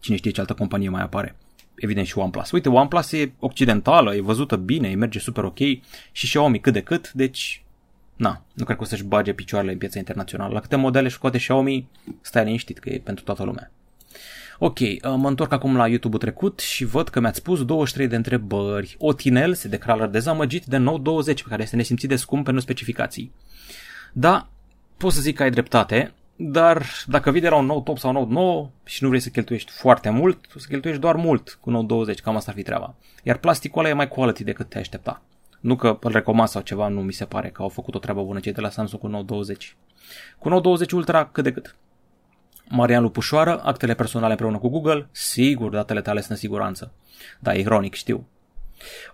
cine 0.00 0.16
știe 0.16 0.30
ce 0.30 0.40
altă 0.40 0.54
companie 0.54 0.88
mai 0.88 1.02
apare. 1.02 1.36
Evident 1.74 2.06
și 2.06 2.18
OnePlus. 2.18 2.50
Uite, 2.50 2.68
OnePlus 2.68 3.12
e 3.12 3.32
occidentală, 3.38 4.14
e 4.14 4.20
văzută 4.20 4.56
bine, 4.56 4.88
îi 4.88 4.94
merge 4.94 5.18
super 5.18 5.44
ok 5.44 5.58
și 6.12 6.26
Xiaomi 6.26 6.60
cât 6.60 6.72
de 6.72 6.80
cât, 6.80 7.12
deci 7.12 7.64
na, 8.16 8.44
nu 8.52 8.64
cred 8.64 8.76
că 8.76 8.82
o 8.82 8.86
să-și 8.86 9.04
bage 9.04 9.32
picioarele 9.32 9.72
în 9.72 9.78
piața 9.78 9.98
internațională. 9.98 10.52
La 10.52 10.60
câte 10.60 10.76
modele 10.76 11.08
și 11.08 11.14
scoate 11.14 11.38
Xiaomi, 11.38 11.88
stai 12.20 12.44
liniștit 12.44 12.78
că 12.78 12.90
e 12.90 12.98
pentru 12.98 13.24
toată 13.24 13.44
lumea. 13.44 13.70
Ok, 14.58 14.78
uh, 14.78 14.98
mă 15.02 15.28
întorc 15.28 15.52
acum 15.52 15.76
la 15.76 15.88
YouTube-ul 15.88 16.20
trecut 16.20 16.58
și 16.58 16.84
văd 16.84 17.08
că 17.08 17.20
mi-ați 17.20 17.42
pus 17.42 17.64
23 17.64 18.08
de 18.08 18.16
întrebări. 18.16 18.96
Otinel 18.98 19.54
se 19.54 19.68
declară 19.68 20.06
dezamăgit 20.06 20.64
de 20.64 20.76
Note 20.76 21.02
20, 21.02 21.42
pe 21.42 21.48
care 21.48 21.62
este 21.62 21.76
nesimțit 21.76 22.08
de 22.08 22.16
scump 22.16 22.44
pentru 22.44 22.62
specificații. 22.62 23.32
Da, 24.12 24.48
pot 24.96 25.12
să 25.12 25.20
zic 25.20 25.36
că 25.36 25.42
ai 25.42 25.50
dreptate, 25.50 26.14
dar 26.36 26.86
dacă 27.06 27.30
vii 27.30 27.40
de 27.40 27.48
la 27.48 27.56
un 27.56 27.66
Note 27.66 27.90
8 27.90 28.00
sau 28.00 28.12
Note 28.12 28.32
9 28.32 28.70
și 28.84 29.02
nu 29.02 29.08
vrei 29.08 29.20
să 29.20 29.28
cheltuiești 29.28 29.72
foarte 29.72 30.10
mult, 30.10 30.46
o 30.56 30.58
să 30.58 30.66
cheltuiești 30.68 31.02
doar 31.02 31.16
mult 31.16 31.58
cu 31.60 31.70
Note 31.70 31.86
20, 31.86 32.20
cam 32.20 32.36
asta 32.36 32.50
ar 32.50 32.56
fi 32.56 32.62
treaba. 32.62 32.94
Iar 33.22 33.36
plasticul 33.36 33.80
ăla 33.80 33.88
e 33.88 33.92
mai 33.92 34.08
quality 34.08 34.44
decât 34.44 34.68
te 34.68 34.78
aștepta. 34.78 35.22
Nu 35.60 35.76
că 35.76 35.98
îl 36.00 36.12
recomand 36.12 36.48
sau 36.48 36.62
ceva, 36.62 36.88
nu 36.88 37.00
mi 37.00 37.12
se 37.12 37.24
pare 37.24 37.48
că 37.48 37.62
au 37.62 37.68
făcut 37.68 37.94
o 37.94 37.98
treabă 37.98 38.22
bună 38.22 38.40
cei 38.40 38.52
de 38.52 38.60
la 38.60 38.70
Samsung 38.70 39.00
cu 39.00 39.06
Note 39.06 39.24
20. 39.24 39.76
Cu 40.38 40.48
Note 40.48 40.62
20 40.62 40.92
Ultra 40.92 41.26
cât 41.26 41.44
de 41.44 41.52
cât. 41.52 41.76
Marian 42.68 43.02
Lupușoară, 43.02 43.60
actele 43.62 43.94
personale 43.94 44.30
împreună 44.30 44.58
cu 44.58 44.68
Google, 44.68 45.08
sigur, 45.12 45.70
datele 45.70 46.00
tale 46.00 46.18
sunt 46.18 46.30
în 46.30 46.36
siguranță. 46.36 46.92
Da, 47.38 47.52
ironic, 47.52 47.94
știu. 47.94 48.26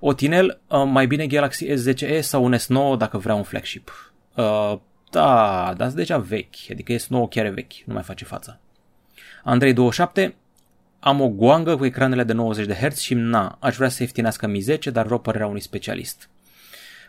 Otinel, 0.00 0.60
uh, 0.68 0.82
mai 0.86 1.06
bine 1.06 1.26
Galaxy 1.26 1.66
S10e 1.66 2.20
sau 2.20 2.44
un 2.44 2.54
S9 2.56 2.98
dacă 2.98 3.18
vrea 3.18 3.34
un 3.34 3.42
flagship. 3.42 4.12
Uh, 4.34 4.78
da, 5.10 5.74
dar 5.76 5.90
deja 5.90 6.18
vechi, 6.18 6.70
adică 6.70 6.94
S9 6.94 7.28
chiar 7.30 7.44
e 7.44 7.50
vechi, 7.50 7.72
nu 7.84 7.92
mai 7.92 8.02
face 8.02 8.24
față. 8.24 8.60
Andrei 9.44 9.72
27, 9.72 10.34
am 11.00 11.20
o 11.20 11.28
goangă 11.28 11.76
cu 11.76 11.84
ecranele 11.84 12.24
de 12.24 12.32
90 12.32 12.66
de 12.66 12.74
Hz 12.74 12.98
și 12.98 13.14
na, 13.14 13.56
aș 13.60 13.76
vrea 13.76 13.88
să 13.88 14.02
ieftinească 14.02 14.46
Mi 14.46 14.60
10, 14.60 14.90
dar 14.90 15.04
vreau 15.04 15.20
părerea 15.20 15.46
unui 15.46 15.60
specialist. 15.60 16.30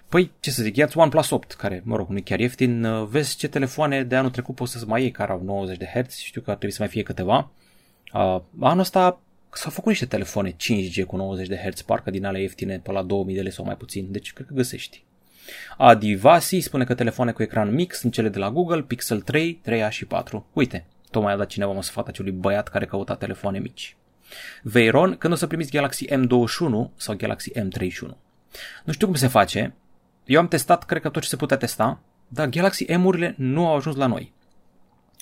Păi, 0.10 0.32
ce 0.40 0.52
să 0.52 0.64
zic, 0.64 0.76
ia-ți 0.76 0.98
OnePlus 0.98 1.30
8, 1.30 1.52
care, 1.52 1.82
mă 1.86 1.96
rog, 1.96 2.10
nu 2.10 2.18
e 2.18 2.22
chiar 2.22 2.40
ieftin, 2.40 2.84
uh, 2.84 3.08
vezi 3.08 3.38
ce 3.38 3.48
telefoane 3.48 4.04
de 4.04 4.16
anul 4.16 4.32
trecut 4.32 4.56
poți 4.56 4.72
să-ți 4.72 4.88
mai 4.88 5.02
iei 5.02 5.12
care 5.12 5.32
au 5.32 5.42
90 5.44 5.78
de 5.78 5.86
Hz, 5.86 6.16
știu 6.16 6.42
că 6.42 6.50
ar 6.50 6.56
trebui 6.56 6.76
să 6.76 6.82
mai 6.82 6.92
fie 6.92 7.04
câteva. 7.04 7.52
Uh, 8.14 8.42
anul 8.60 8.80
ăsta 8.80 9.22
s-au 9.54 9.72
făcut 9.72 9.90
niște 9.90 10.06
telefoane 10.06 10.52
5G 10.52 11.06
cu 11.08 11.16
90 11.16 11.48
de 11.48 11.56
Hz, 11.56 11.82
parcă 11.82 12.10
din 12.10 12.26
ale 12.26 12.42
ieftine 12.42 12.80
pe 12.80 12.92
la 12.92 13.02
2000 13.02 13.36
de 13.36 13.42
lei 13.42 13.52
sau 13.52 13.66
mai 13.66 13.76
puțin, 13.76 14.12
deci 14.12 14.34
cred 14.34 14.48
că 14.48 14.54
găsești. 14.54 15.04
Adivasi 15.78 16.60
spune 16.60 16.84
că 16.84 16.94
telefoane 16.94 17.32
cu 17.32 17.42
ecran 17.44 17.74
mic 17.74 17.94
sunt 17.94 18.14
cele 18.14 18.30
de 18.30 18.40
la 18.40 18.52
Google, 18.52 18.82
Pixel 18.82 19.22
3, 19.22 19.62
3A 19.70 19.90
și 19.90 20.06
4. 20.06 20.48
Uite, 20.54 20.86
tocmai 21.12 21.34
a 21.34 21.38
dat 21.38 21.48
cineva 21.48 21.72
o 21.72 21.82
sfat 21.82 22.08
acelui 22.08 22.32
băiat 22.32 22.68
care 22.68 22.86
căuta 22.86 23.16
telefoane 23.16 23.60
mici. 23.60 23.96
Veyron, 24.64 25.18
când 25.18 25.34
o 25.34 25.36
să 25.36 25.48
primiți 25.48 25.72
Galaxy 25.72 26.06
M21 26.06 26.96
sau 26.96 27.16
Galaxy 27.18 27.52
M31. 27.52 28.10
Nu 28.84 28.94
știu 28.94 29.08
cum 29.08 29.16
se 29.16 29.28
face, 29.28 29.74
eu 30.26 30.40
am 30.40 30.48
testat, 30.48 30.84
cred 30.86 31.02
că 31.02 31.10
tot 31.10 31.22
ce 31.22 31.30
se 31.30 31.36
putea 31.36 31.58
testa, 31.58 32.00
dar 32.28 32.48
Galaxy 32.48 32.96
M-urile 32.96 33.34
nu 33.38 33.68
au 33.68 33.76
ajuns 33.76 33.96
la 33.96 34.06
noi. 34.06 34.34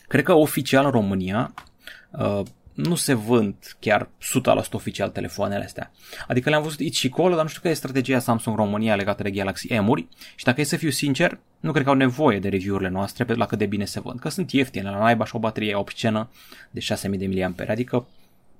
Cred 0.07 0.23
că 0.23 0.33
oficial 0.33 0.85
în 0.85 0.91
România 0.91 1.53
uh, 2.11 2.41
nu 2.83 2.95
se 2.95 3.13
vând 3.13 3.55
chiar 3.79 4.09
100% 4.69 4.71
oficial 4.71 5.09
telefoanele 5.09 5.63
astea. 5.63 5.91
Adică 6.27 6.49
le-am 6.49 6.61
văzut 6.61 6.79
aici 6.79 6.97
și 6.97 7.09
acolo, 7.11 7.33
dar 7.33 7.43
nu 7.43 7.49
știu 7.49 7.61
care 7.61 7.73
e 7.73 7.77
strategia 7.77 8.19
Samsung 8.19 8.55
România 8.55 8.95
legată 8.95 9.23
de 9.23 9.31
Galaxy 9.31 9.73
M-uri 9.73 10.07
și 10.35 10.43
dacă 10.43 10.61
e 10.61 10.63
să 10.63 10.75
fiu 10.75 10.89
sincer, 10.89 11.39
nu 11.59 11.71
cred 11.71 11.83
că 11.83 11.89
au 11.89 11.95
nevoie 11.95 12.39
de 12.39 12.49
review-urile 12.49 12.89
noastre 12.89 13.23
pe 13.23 13.33
la 13.33 13.45
cât 13.45 13.57
de 13.57 13.65
bine 13.65 13.85
se 13.85 13.99
vând, 13.99 14.19
că 14.19 14.29
sunt 14.29 14.51
ieftine, 14.51 14.89
la 14.89 14.97
naiba 14.97 15.25
și 15.25 15.35
o 15.35 15.39
baterie 15.39 15.75
obscenă 15.75 16.29
de 16.71 16.79
6000 16.79 17.17
de 17.17 17.27
mAh, 17.27 17.69
adică 17.69 18.07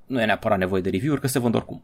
nu 0.06 0.22
e 0.22 0.26
neapărat 0.26 0.58
nevoie 0.58 0.82
de 0.82 0.90
review-uri, 0.90 1.22
că 1.22 1.28
se 1.28 1.40
vând 1.40 1.56
oricum. 1.56 1.82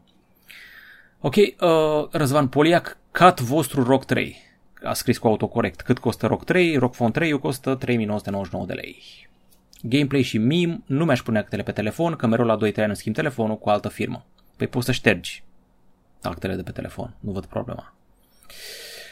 Ok, 1.20 1.34
uh, 1.36 2.08
Răzvan 2.10 2.48
Poliac, 2.48 2.98
cat 3.10 3.40
vostru 3.40 3.82
ROG 3.82 4.04
3. 4.04 4.36
A 4.84 4.92
scris 4.92 5.18
cu 5.18 5.26
autocorect 5.26 5.80
cât 5.80 5.98
costă 5.98 6.26
ROG 6.26 6.44
3, 6.44 6.76
ROG 6.76 6.92
Phone 6.92 7.10
3 7.10 7.38
costă 7.38 7.74
3999 7.74 8.66
de 8.66 8.72
lei. 8.72 9.26
Gameplay 9.88 10.22
și 10.22 10.38
meme, 10.38 10.80
nu 10.86 11.04
mi-aș 11.04 11.22
pune 11.22 11.38
actele 11.38 11.62
pe 11.62 11.72
telefon, 11.72 12.14
că 12.14 12.26
mereu 12.26 12.44
la 12.44 12.56
2-3 12.56 12.76
ani 12.76 12.96
schimb 12.96 13.14
telefonul 13.14 13.58
cu 13.58 13.68
altă 13.68 13.88
firmă. 13.88 14.24
Păi 14.56 14.66
poți 14.66 14.86
să 14.86 14.92
ștergi 14.92 15.44
actele 16.22 16.54
de 16.54 16.62
pe 16.62 16.70
telefon, 16.70 17.14
nu 17.20 17.32
văd 17.32 17.44
problema. 17.44 17.94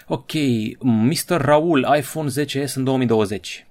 Ok, 0.07 0.33
Mr. 0.81 1.41
Raul, 1.41 1.95
iPhone 1.97 2.31
10s 2.31 2.73
în 2.75 2.85
2020. 2.85 3.67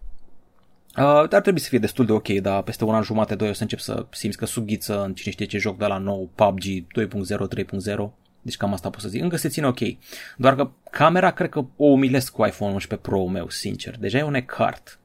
Uh, 0.97 1.03
ar 1.03 1.41
trebui 1.41 1.59
să 1.59 1.69
fie 1.69 1.79
destul 1.79 2.05
de 2.05 2.11
ok, 2.11 2.27
dar 2.27 2.61
peste 2.61 2.83
un 2.83 2.95
an 2.95 3.01
jumate, 3.01 3.35
doi 3.35 3.49
o 3.49 3.53
să 3.53 3.61
încep 3.61 3.79
să 3.79 4.05
simți 4.09 4.37
că 4.37 4.45
sughiță 4.45 5.03
în 5.03 5.13
cine 5.13 5.31
știe 5.31 5.45
ce 5.45 5.57
joc 5.57 5.77
de 5.77 5.85
la 5.85 5.97
nou, 5.97 6.29
PUBG 6.35 6.63
2.0, 6.63 6.77
3.0. 7.95 8.23
Deci 8.41 8.57
cam 8.57 8.73
asta 8.73 8.89
pot 8.89 9.01
să 9.01 9.07
zic. 9.07 9.21
Încă 9.21 9.35
se 9.35 9.49
ține 9.49 9.67
ok. 9.67 9.79
Doar 10.37 10.55
că 10.55 10.71
camera 10.91 11.31
cred 11.31 11.49
că 11.49 11.59
o 11.59 11.85
umilesc 11.85 12.31
cu 12.31 12.45
iPhone 12.45 12.73
11 12.73 13.09
Pro 13.09 13.27
meu, 13.27 13.49
sincer. 13.49 13.97
Deja 13.97 14.17
e 14.17 14.23
un 14.23 14.33
ecart. 14.33 14.99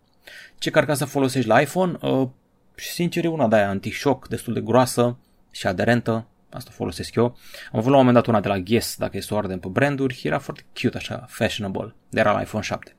Ce 0.58 0.70
ca 0.70 0.94
să 0.94 1.04
folosești 1.04 1.48
la 1.48 1.60
iPhone? 1.60 1.96
Uh, 2.00 2.28
sincer 2.74 3.24
e 3.24 3.28
una 3.28 3.48
de 3.48 3.56
aia 3.56 3.68
anti-shock, 3.68 4.28
destul 4.28 4.54
de 4.54 4.60
groasă 4.60 5.16
și 5.50 5.66
aderentă. 5.66 6.26
Asta 6.50 6.70
folosesc 6.74 7.14
eu. 7.14 7.24
Am 7.72 7.78
avut 7.78 7.90
la 7.90 7.96
un 7.96 8.04
moment 8.04 8.14
dat 8.14 8.26
una 8.26 8.40
de 8.40 8.48
la 8.48 8.58
Guess, 8.58 8.96
dacă 8.96 9.16
este 9.16 9.34
o 9.34 9.36
ordine 9.36 9.58
pe 9.58 9.68
branduri. 9.68 10.20
Era 10.24 10.38
foarte 10.38 10.64
cute, 10.82 10.96
așa, 10.96 11.24
fashionable. 11.28 11.94
De 12.08 12.20
era 12.20 12.32
la 12.32 12.40
iPhone 12.40 12.62
7. 12.62 12.96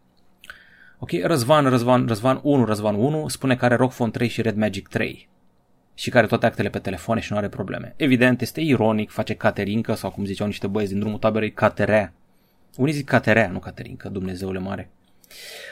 Ok, 1.00 1.10
Răzvan, 1.24 1.70
Răzvan, 1.70 2.08
Răzvan 2.08 2.40
1, 2.44 2.66
Răzvan 2.66 2.96
1 2.96 3.28
spune 3.28 3.56
că 3.56 3.66
are 3.66 3.76
ROG 3.76 3.92
Phone 3.92 4.12
3 4.12 4.28
și 4.28 4.42
Red 4.42 4.56
Magic 4.56 4.88
3 4.88 5.30
și 5.94 6.10
care 6.10 6.28
toate 6.28 6.46
actele 6.46 6.70
pe 6.70 6.80
telefoane 6.80 7.22
și 7.22 7.32
nu 7.32 7.38
are 7.38 7.50
probleme. 7.50 7.94
Evident, 7.98 8.42
este 8.42 8.62
ironic, 8.62 9.10
face 9.12 9.34
caterincă 9.34 9.94
sau 9.94 10.12
cum 10.12 10.26
ziceau 10.26 10.48
niște 10.48 10.68
băieți 10.68 10.92
din 10.92 11.00
drumul 11.00 11.20
taberei, 11.20 11.54
caterea. 11.54 12.14
Unii 12.78 12.94
zic 12.94 13.06
caterea, 13.06 13.50
nu 13.50 13.60
caterincă, 13.60 14.10
Dumnezeule 14.10 14.60
mare. 14.60 14.90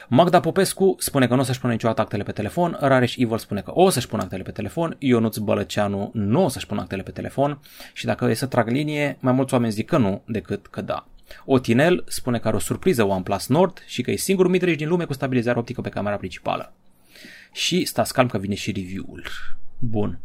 Magda 0.08 0.40
Popescu 0.40 0.96
spune 1.00 1.28
că 1.28 1.34
nu 1.34 1.42
o 1.42 1.44
să-și 1.44 1.60
pună 1.60 1.72
niciodată 1.72 2.02
actele 2.02 2.24
pe 2.24 2.32
telefon, 2.32 2.78
Rareș 2.80 3.16
Evil 3.18 3.38
spune 3.38 3.62
că 3.62 3.72
o 3.74 3.90
să-și 3.90 4.08
pună 4.08 4.22
actele 4.22 4.44
pe 4.44 4.52
telefon, 4.52 4.96
Ionuț 5.00 5.38
Bălăceanu 5.38 6.12
nu 6.14 6.44
o 6.44 6.48
să-și 6.48 6.66
pună 6.66 6.82
actele 6.82 7.02
pe 7.02 7.12
telefon 7.12 7.60
și 7.94 8.06
dacă 8.06 8.26
e 8.26 8.34
să 8.34 8.46
trag 8.46 8.70
linie, 8.70 9.18
mai 9.20 9.34
mulți 9.34 9.54
oameni 9.54 9.72
zic 9.72 9.86
că 9.86 9.98
nu 9.98 10.22
decât 10.26 10.68
că 10.68 10.82
da. 10.82 11.08
Otinel 11.46 12.04
spune 12.08 12.40
că 12.40 12.48
are 12.48 12.56
o 12.56 12.60
surpriză 12.60 13.04
OnePlus 13.04 13.48
Nord 13.48 13.84
și 13.86 14.02
că 14.02 14.12
e 14.12 14.16
singurul 14.16 14.52
midrange 14.52 14.78
din 14.78 14.88
lume 14.88 15.06
cu 15.06 15.14
stabilizare 15.14 15.60
optică 15.60 15.82
pe 15.82 15.90
camera 15.90 16.16
principală. 16.16 16.74
Și 17.52 17.86
stați 17.86 18.14
calm 18.14 18.28
că 18.28 18.38
vine 18.38 18.56
și 18.56 18.72
review-ul. 18.72 19.24
Bun. 19.80 20.20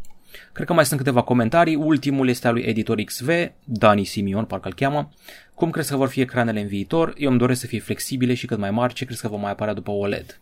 Cred 0.51 0.67
că 0.67 0.73
mai 0.73 0.85
sunt 0.85 0.99
câteva 0.99 1.21
comentarii. 1.21 1.75
Ultimul 1.75 2.29
este 2.29 2.47
al 2.47 2.53
lui 2.53 2.63
Editor 2.63 3.01
XV, 3.01 3.29
Dani 3.63 4.03
Simion, 4.03 4.45
parcă 4.45 4.67
îl 4.67 4.73
cheamă. 4.73 5.11
Cum 5.55 5.69
crezi 5.69 5.89
că 5.89 5.95
vor 5.95 6.07
fi 6.07 6.21
ecranele 6.21 6.59
în 6.59 6.67
viitor? 6.67 7.13
Eu 7.17 7.29
îmi 7.29 7.39
doresc 7.39 7.59
să 7.59 7.67
fie 7.67 7.79
flexibile 7.79 8.33
și 8.33 8.45
cât 8.45 8.57
mai 8.57 8.71
mari. 8.71 8.93
Ce 8.93 9.05
crezi 9.05 9.21
că 9.21 9.27
vor 9.27 9.39
mai 9.39 9.51
apărea 9.51 9.73
după 9.73 9.91
OLED? 9.91 10.39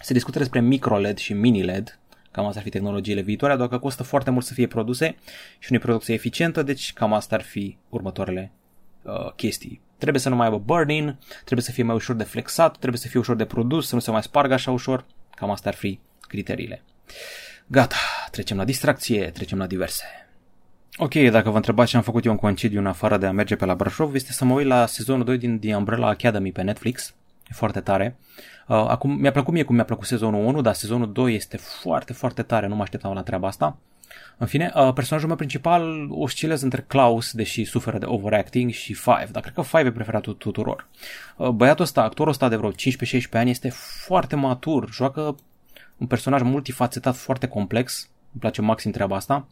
Se 0.00 0.12
discută 0.12 0.38
despre 0.38 0.60
micro-LED 0.60 1.18
și 1.18 1.32
mini-LED, 1.32 1.98
cam 2.30 2.46
asta 2.46 2.58
ar 2.58 2.64
fi 2.64 2.70
tehnologiile 2.70 3.20
viitoare, 3.20 3.56
doar 3.56 3.68
că 3.68 3.78
costă 3.78 4.02
foarte 4.02 4.30
mult 4.30 4.44
să 4.44 4.52
fie 4.52 4.66
produse 4.66 5.16
și 5.58 5.66
nu 5.70 5.76
e 5.76 5.80
producție 5.80 6.14
eficientă, 6.14 6.62
deci 6.62 6.92
cam 6.92 7.12
asta 7.12 7.34
ar 7.34 7.42
fi 7.42 7.76
următoarele 7.88 8.52
uh, 9.02 9.32
chestii. 9.36 9.80
Trebuie 9.98 10.20
să 10.20 10.28
nu 10.28 10.36
mai 10.36 10.46
aibă 10.46 10.58
burn-in, 10.58 11.18
trebuie 11.44 11.64
să 11.64 11.72
fie 11.72 11.82
mai 11.82 11.94
ușor 11.94 12.16
de 12.16 12.24
flexat, 12.24 12.76
trebuie 12.76 13.00
să 13.00 13.08
fie 13.08 13.20
ușor 13.20 13.36
de 13.36 13.44
produs, 13.44 13.88
să 13.88 13.94
nu 13.94 14.00
se 14.00 14.10
mai 14.10 14.22
spargă 14.22 14.54
așa 14.54 14.70
ușor, 14.70 15.06
cam 15.34 15.50
asta 15.50 15.68
ar 15.68 15.74
fi 15.74 15.98
criteriile. 16.20 16.82
Gata, 17.66 17.96
trecem 18.30 18.56
la 18.56 18.64
distracție, 18.64 19.30
trecem 19.30 19.58
la 19.58 19.66
diverse. 19.66 20.27
Ok, 21.00 21.14
dacă 21.14 21.50
vă 21.50 21.56
întrebați 21.56 21.90
ce 21.90 21.96
am 21.96 22.02
făcut 22.02 22.24
eu 22.24 22.32
în 22.32 22.38
concediu 22.38 22.78
în 22.78 22.86
afară 22.86 23.16
de 23.16 23.26
a 23.26 23.32
merge 23.32 23.56
pe 23.56 23.64
la 23.64 23.74
Brașov, 23.74 24.14
este 24.14 24.32
să 24.32 24.44
mă 24.44 24.54
uit 24.54 24.66
la 24.66 24.86
sezonul 24.86 25.24
2 25.24 25.38
din 25.38 25.58
The 25.58 25.74
Umbrella 25.74 26.08
Academy 26.08 26.52
pe 26.52 26.62
Netflix. 26.62 27.14
E 27.50 27.54
foarte 27.54 27.80
tare. 27.80 28.16
Uh, 28.66 28.76
acum, 28.76 29.10
mi-a 29.10 29.32
plăcut 29.32 29.52
mie 29.52 29.62
cum 29.62 29.74
mi-a 29.74 29.84
plăcut 29.84 30.06
sezonul 30.06 30.44
1, 30.44 30.60
dar 30.60 30.74
sezonul 30.74 31.12
2 31.12 31.34
este 31.34 31.56
foarte, 31.56 32.12
foarte 32.12 32.42
tare, 32.42 32.66
nu 32.66 32.74
mă 32.74 32.82
așteptam 32.82 33.14
la 33.14 33.22
treaba 33.22 33.48
asta. 33.48 33.76
În 34.36 34.46
fine, 34.46 34.72
uh, 34.74 34.92
personajul 34.92 35.28
meu 35.28 35.36
principal 35.36 36.08
oscilează 36.10 36.64
între 36.64 36.84
Klaus, 36.86 37.32
deși 37.32 37.64
suferă 37.64 37.98
de 37.98 38.06
overacting, 38.06 38.70
și 38.70 38.94
Five, 38.94 39.28
dar 39.32 39.42
cred 39.42 39.54
că 39.54 39.62
Five 39.62 39.86
e 39.86 39.92
preferatul 39.92 40.32
tuturor. 40.32 40.88
Uh, 41.36 41.48
băiatul 41.48 41.84
ăsta, 41.84 42.02
actorul 42.02 42.32
ăsta 42.32 42.48
de 42.48 42.56
vreo 42.56 42.70
15-16 42.72 42.74
ani, 43.32 43.50
este 43.50 43.68
foarte 44.06 44.36
matur, 44.36 44.88
joacă 44.92 45.36
un 45.96 46.06
personaj 46.06 46.42
multifacetat 46.42 47.16
foarte 47.16 47.46
complex, 47.46 48.08
îmi 48.32 48.40
place 48.40 48.62
maxim 48.62 48.90
treaba 48.90 49.16
asta. 49.16 49.46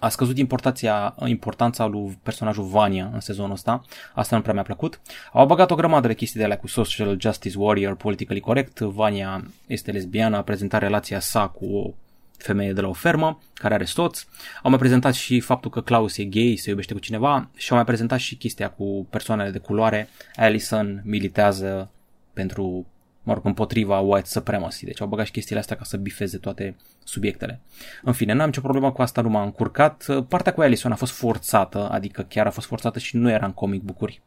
A 0.00 0.08
scăzut 0.08 0.38
importanța, 0.38 1.14
importanța 1.24 1.86
lui 1.86 2.18
personajul 2.22 2.64
Vania 2.64 3.10
în 3.12 3.20
sezonul 3.20 3.52
ăsta, 3.52 3.84
asta 4.14 4.36
nu 4.36 4.42
prea 4.42 4.54
mi-a 4.54 4.62
plăcut. 4.62 5.00
Au 5.32 5.46
băgat 5.46 5.70
o 5.70 5.74
grămadă 5.74 6.06
de 6.06 6.14
chestii 6.14 6.38
de 6.38 6.44
alea 6.44 6.58
cu 6.58 6.66
social 6.66 7.20
justice 7.20 7.58
warrior, 7.58 7.96
politically 7.96 8.40
correct. 8.40 8.78
Vania 8.78 9.44
este 9.66 9.90
lesbiană, 9.90 10.36
a 10.36 10.42
prezentat 10.42 10.80
relația 10.80 11.20
sa 11.20 11.48
cu 11.48 11.64
o 11.64 11.90
femeie 12.36 12.72
de 12.72 12.80
la 12.80 12.88
o 12.88 12.92
fermă 12.92 13.38
care 13.54 13.74
are 13.74 13.84
soț. 13.84 14.24
Au 14.62 14.70
mai 14.70 14.78
prezentat 14.78 15.14
și 15.14 15.40
faptul 15.40 15.70
că 15.70 15.80
Klaus 15.80 16.16
e 16.16 16.24
gay, 16.24 16.56
se 16.56 16.70
iubește 16.70 16.92
cu 16.92 16.98
cineva 16.98 17.48
și 17.56 17.70
au 17.70 17.76
mai 17.76 17.86
prezentat 17.86 18.18
și 18.18 18.36
chestia 18.36 18.70
cu 18.70 19.06
persoanele 19.10 19.50
de 19.50 19.58
culoare. 19.58 20.08
Allison 20.34 21.02
militează 21.04 21.90
pentru 22.32 22.86
mă 23.28 23.34
rog, 23.34 23.44
împotriva 23.44 23.98
white 23.98 24.28
supremacy. 24.28 24.84
Deci 24.84 25.00
au 25.00 25.06
băgat 25.06 25.26
și 25.26 25.32
chestiile 25.32 25.60
astea 25.60 25.76
ca 25.76 25.84
să 25.84 25.96
bifeze 25.96 26.38
toate 26.38 26.76
subiectele. 27.04 27.60
În 28.02 28.12
fine, 28.12 28.32
n-am 28.32 28.46
nicio 28.46 28.60
problemă 28.60 28.92
cu 28.92 29.02
asta, 29.02 29.20
nu 29.20 29.28
m-a 29.28 29.42
încurcat. 29.42 30.06
Partea 30.28 30.52
cu 30.52 30.60
Alison 30.60 30.92
a 30.92 30.94
fost 30.94 31.12
forțată, 31.12 31.88
adică 31.90 32.22
chiar 32.22 32.46
a 32.46 32.50
fost 32.50 32.66
forțată 32.66 32.98
și 32.98 33.16
nu 33.16 33.30
era 33.30 33.46
în 33.46 33.52
comic 33.52 33.82
bucuri. 33.82 34.22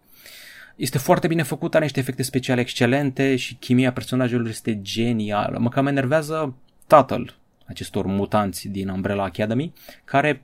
Este 0.75 0.97
foarte 0.97 1.27
bine 1.27 1.43
făcută, 1.43 1.75
are 1.75 1.85
niște 1.85 1.99
efecte 1.99 2.23
speciale 2.23 2.61
excelente 2.61 3.35
și 3.35 3.55
chimia 3.55 3.91
personajelor 3.91 4.47
este 4.47 4.81
genială. 4.81 5.57
Mă 5.59 5.69
cam 5.69 5.87
enervează 5.87 6.55
tatăl 6.87 7.35
acestor 7.65 8.05
mutanți 8.05 8.67
din 8.67 8.89
Umbrella 8.89 9.23
Academy, 9.23 9.73
care 10.03 10.43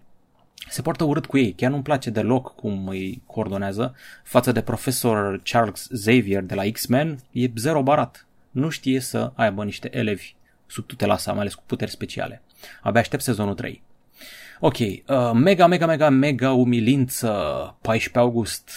se 0.69 0.81
poartă 0.81 1.03
urât 1.03 1.25
cu 1.25 1.37
ei. 1.37 1.53
Chiar 1.53 1.71
nu-mi 1.71 1.83
place 1.83 2.09
deloc 2.09 2.55
cum 2.55 2.87
îi 2.87 3.21
coordonează. 3.25 3.95
Față 4.23 4.51
de 4.51 4.61
profesor 4.61 5.41
Charles 5.43 5.87
Xavier 5.91 6.43
de 6.43 6.55
la 6.55 6.63
X-Men, 6.71 7.19
e 7.31 7.47
zero 7.55 7.83
barat 7.83 8.26
nu 8.57 8.69
știe 8.69 8.99
să 8.99 9.31
aibă 9.35 9.63
niște 9.63 9.97
elevi 9.97 10.35
sub 10.65 10.85
tutela 10.85 11.17
sa, 11.17 11.31
mai 11.31 11.41
ales 11.41 11.53
cu 11.53 11.63
puteri 11.65 11.91
speciale. 11.91 12.41
Abia 12.81 13.01
aștept 13.01 13.23
sezonul 13.23 13.53
3. 13.53 13.83
Ok, 14.59 14.77
uh, 14.77 14.97
mega, 15.33 15.67
mega, 15.67 15.85
mega, 15.85 16.09
mega 16.09 16.51
umilință, 16.51 17.27
14 17.81 18.19
august, 18.19 18.69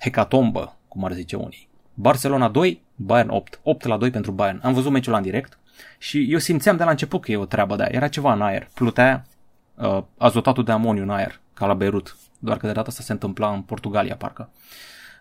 hecatombă, 0.00 0.76
cum 0.88 1.04
ar 1.04 1.12
zice 1.12 1.36
unii. 1.36 1.68
Barcelona 1.94 2.48
2, 2.48 2.82
Bayern 2.94 3.28
8, 3.28 3.60
8 3.62 3.84
la 3.84 3.96
2 3.96 4.10
pentru 4.10 4.32
Bayern. 4.32 4.60
Am 4.62 4.72
văzut 4.72 4.92
meciul 4.92 5.14
în 5.14 5.22
direct 5.22 5.58
și 5.98 6.32
eu 6.32 6.38
simțeam 6.38 6.76
de 6.76 6.84
la 6.84 6.90
început 6.90 7.20
că 7.20 7.32
e 7.32 7.36
o 7.36 7.44
treabă 7.44 7.76
de 7.76 7.82
aia. 7.82 7.92
Era 7.94 8.08
ceva 8.08 8.32
în 8.32 8.42
aer, 8.42 8.68
plutea 8.74 9.26
uh, 9.74 10.02
azotatul 10.16 10.64
de 10.64 10.72
amoniu 10.72 11.02
în 11.02 11.10
aer, 11.10 11.40
ca 11.54 11.66
la 11.66 11.74
Beirut, 11.74 12.16
doar 12.38 12.56
că 12.56 12.66
de 12.66 12.72
data 12.72 12.88
asta 12.88 13.02
se 13.02 13.12
întâmpla 13.12 13.52
în 13.52 13.62
Portugalia, 13.62 14.16
parcă. 14.16 14.50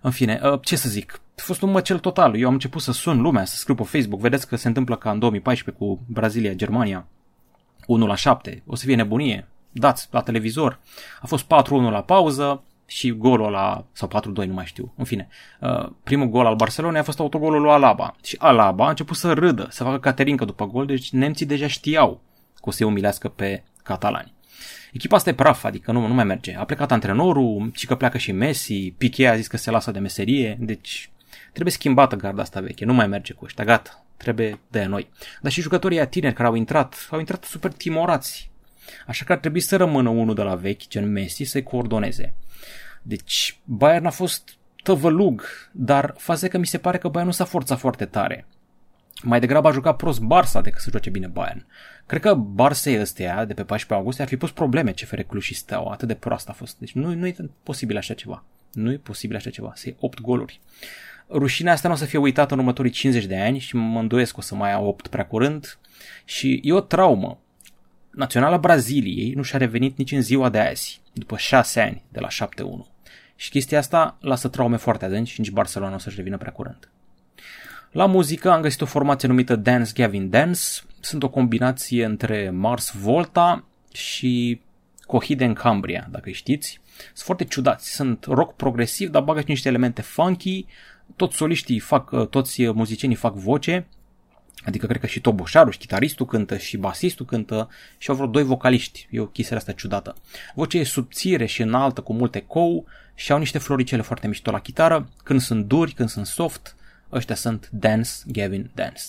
În 0.01 0.11
fine, 0.11 0.39
uh, 0.43 0.59
ce 0.61 0.75
să 0.75 0.89
zic, 0.89 1.21
a 1.37 1.41
fost 1.41 1.61
un 1.61 1.71
măcel 1.71 1.99
total. 1.99 2.39
Eu 2.39 2.47
am 2.47 2.53
început 2.53 2.81
să 2.81 2.91
sun 2.91 3.21
lumea, 3.21 3.45
să 3.45 3.55
scriu 3.55 3.75
pe 3.75 3.83
Facebook. 3.83 4.19
Vedeți 4.19 4.47
că 4.47 4.55
se 4.55 4.67
întâmplă 4.67 4.95
ca 4.95 5.11
în 5.11 5.19
2014 5.19 5.83
cu 5.83 5.99
Brazilia, 6.07 6.53
Germania. 6.53 7.07
1 7.87 8.05
la 8.05 8.15
7. 8.15 8.63
O 8.65 8.75
să 8.75 8.85
fie 8.85 8.95
nebunie. 8.95 9.47
Dați 9.71 10.07
la 10.11 10.21
televizor. 10.21 10.79
A 11.21 11.27
fost 11.27 11.45
4-1 11.45 11.47
la 11.67 12.01
pauză 12.01 12.63
și 12.85 13.11
golul 13.11 13.51
la, 13.51 13.85
sau 13.91 14.09
4-2, 14.43 14.47
nu 14.47 14.53
mai 14.53 14.65
știu. 14.65 14.93
În 14.97 15.05
fine, 15.05 15.27
uh, 15.59 15.89
primul 16.03 16.27
gol 16.27 16.45
al 16.45 16.55
Barcelonei 16.55 16.99
a 16.99 17.03
fost 17.03 17.19
autogolul 17.19 17.61
lui 17.61 17.71
Alaba. 17.71 18.15
Și 18.23 18.35
Alaba 18.39 18.85
a 18.85 18.89
început 18.89 19.15
să 19.15 19.33
râdă, 19.33 19.67
să 19.69 19.83
facă 19.83 19.99
caterincă 19.99 20.45
după 20.45 20.65
gol, 20.65 20.85
deci 20.85 21.11
nemții 21.11 21.45
deja 21.45 21.67
știau 21.67 22.21
că 22.55 22.61
o 22.61 22.71
să-i 22.71 22.85
umilească 22.85 23.27
pe 23.27 23.63
catalani. 23.83 24.33
Echipa 24.91 25.15
asta 25.15 25.29
e 25.29 25.33
praf, 25.33 25.63
adică 25.63 25.91
nu, 25.91 26.07
nu 26.07 26.13
mai 26.13 26.23
merge. 26.23 26.55
A 26.55 26.63
plecat 26.63 26.91
antrenorul, 26.91 27.69
și 27.73 27.85
că 27.85 27.95
pleacă 27.95 28.17
și 28.17 28.31
Messi, 28.31 28.93
Piqué 28.97 29.27
a 29.27 29.35
zis 29.35 29.47
că 29.47 29.57
se 29.57 29.71
lasă 29.71 29.91
de 29.91 29.99
meserie, 29.99 30.57
deci 30.59 31.09
trebuie 31.51 31.73
schimbată 31.73 32.15
garda 32.15 32.41
asta 32.41 32.59
veche, 32.59 32.85
nu 32.85 32.93
mai 32.93 33.07
merge 33.07 33.33
cu 33.33 33.45
ăștia, 33.45 33.63
gata, 33.63 34.05
trebuie 34.17 34.59
de 34.67 34.83
noi. 34.83 35.09
Dar 35.41 35.51
și 35.51 35.61
jucătorii 35.61 36.07
tineri 36.07 36.33
care 36.33 36.47
au 36.47 36.55
intrat, 36.55 37.07
au 37.11 37.19
intrat 37.19 37.43
super 37.43 37.71
timorați. 37.71 38.51
Așa 39.07 39.25
că 39.25 39.31
ar 39.31 39.37
trebui 39.37 39.59
să 39.59 39.75
rămână 39.77 40.09
unul 40.09 40.35
de 40.35 40.41
la 40.41 40.55
vechi, 40.55 40.87
gen 40.87 41.11
Messi, 41.11 41.43
să-i 41.43 41.63
coordoneze. 41.63 42.33
Deci 43.01 43.59
Bayern 43.63 44.05
a 44.05 44.09
fost 44.09 44.57
tăvălug, 44.83 45.43
dar 45.71 46.13
faza 46.17 46.47
că 46.47 46.57
mi 46.57 46.65
se 46.65 46.77
pare 46.77 46.97
că 46.97 47.07
Bayern 47.07 47.29
nu 47.29 47.35
s-a 47.35 47.45
forțat 47.45 47.79
foarte 47.79 48.05
tare. 48.05 48.47
Mai 49.23 49.39
degrabă 49.39 49.67
a 49.67 49.71
jucat 49.71 49.95
prost 49.95 50.21
Barça 50.21 50.61
decât 50.61 50.81
să 50.81 50.89
joace 50.89 51.09
bine 51.09 51.27
Bayern. 51.27 51.65
Cred 52.05 52.21
că 52.21 52.45
Barça 52.55 52.99
ăstea 52.99 53.45
de 53.45 53.53
pe 53.53 53.63
14 53.63 53.93
august 53.93 54.19
ar 54.19 54.27
fi 54.27 54.37
pus 54.37 54.51
probleme 54.51 54.91
CFR 54.91 55.19
Cluj 55.19 55.43
și 55.43 55.53
Steaua, 55.53 55.91
atât 55.91 56.07
de 56.07 56.13
prost 56.13 56.49
a 56.49 56.51
fost. 56.51 56.77
Deci 56.79 56.91
nu, 56.91 57.13
nu 57.13 57.27
e 57.27 57.35
posibil 57.63 57.97
așa 57.97 58.13
ceva. 58.13 58.43
Nu 58.73 58.91
e 58.91 58.97
posibil 58.97 59.35
așa 59.35 59.49
ceva, 59.49 59.71
să 59.75 59.93
8 59.99 60.21
goluri. 60.21 60.59
Rușinea 61.29 61.73
asta 61.73 61.87
nu 61.87 61.93
o 61.93 61.97
să 61.97 62.05
fie 62.05 62.19
uitată 62.19 62.53
în 62.53 62.59
următorii 62.59 62.91
50 62.91 63.25
de 63.25 63.37
ani 63.37 63.59
și 63.59 63.75
mă 63.75 63.99
îndoiesc 63.99 64.31
că 64.31 64.39
o 64.39 64.43
să 64.43 64.55
mai 64.55 64.69
ia 64.69 64.79
8 64.79 65.07
prea 65.07 65.25
curând. 65.25 65.79
Și 66.25 66.59
e 66.63 66.73
o 66.73 66.79
traumă. 66.79 67.39
Naționala 68.11 68.57
Braziliei 68.57 69.33
nu 69.33 69.41
și-a 69.41 69.57
revenit 69.57 69.97
nici 69.97 70.11
în 70.11 70.21
ziua 70.21 70.49
de 70.49 70.59
azi, 70.59 71.01
după 71.13 71.37
6 71.37 71.81
ani 71.81 72.03
de 72.09 72.19
la 72.19 72.27
7-1. 72.27 72.31
Și 73.35 73.49
chestia 73.49 73.77
asta 73.77 74.17
lasă 74.21 74.47
traume 74.47 74.77
foarte 74.77 75.05
adânci 75.05 75.31
și 75.31 75.39
nici 75.39 75.51
Barcelona 75.51 75.89
nu 75.89 75.95
o 75.95 75.99
să-și 75.99 76.15
revină 76.15 76.37
prea 76.37 76.51
curând. 76.51 76.89
La 77.91 78.05
muzică 78.05 78.51
am 78.51 78.61
găsit 78.61 78.81
o 78.81 78.85
formație 78.85 79.27
numită 79.27 79.55
Dance 79.55 79.91
Gavin 79.93 80.29
Dance. 80.29 80.61
Sunt 80.99 81.23
o 81.23 81.29
combinație 81.29 82.05
între 82.05 82.49
Mars 82.49 82.91
Volta 82.91 83.65
și 83.93 84.61
Cohide 85.05 85.45
în 85.45 85.53
Cambria, 85.53 86.07
dacă 86.11 86.29
știți. 86.29 86.79
Sunt 86.97 87.25
foarte 87.25 87.43
ciudați, 87.43 87.93
sunt 87.93 88.25
rock 88.25 88.55
progresiv, 88.55 89.09
dar 89.09 89.21
bagă 89.21 89.39
și 89.39 89.45
niște 89.47 89.67
elemente 89.67 90.01
funky, 90.01 90.65
toți 91.15 91.35
soliștii 91.35 91.79
fac, 91.79 92.29
toți 92.29 92.71
muzicienii 92.71 93.15
fac 93.15 93.33
voce, 93.33 93.87
adică 94.65 94.85
cred 94.85 94.99
că 94.99 95.07
și 95.07 95.21
Toboșaru, 95.21 95.69
și 95.69 95.77
chitaristul 95.77 96.25
cântă, 96.25 96.57
și 96.57 96.77
basistul 96.77 97.25
cântă, 97.25 97.69
și 97.97 98.09
au 98.09 98.15
vreo 98.15 98.27
doi 98.27 98.43
vocaliști, 98.43 99.07
e 99.11 99.19
o 99.19 99.25
chestie 99.25 99.55
asta 99.55 99.71
ciudată. 99.71 100.15
Vocea 100.55 100.77
e 100.77 100.83
subțire 100.83 101.45
și 101.45 101.61
înaltă, 101.61 102.01
cu 102.01 102.13
multe 102.13 102.39
cou, 102.39 102.85
și 103.15 103.31
au 103.31 103.37
niște 103.37 103.57
floricele 103.57 104.01
foarte 104.01 104.27
mișto 104.27 104.51
la 104.51 104.59
chitară, 104.59 105.09
când 105.23 105.41
sunt 105.41 105.65
duri, 105.65 105.91
când 105.91 106.09
sunt 106.09 106.25
soft, 106.25 106.75
ăștia 107.11 107.35
sunt 107.35 107.69
Dance, 107.71 108.09
Gavin 108.25 108.71
Dance. 108.73 109.03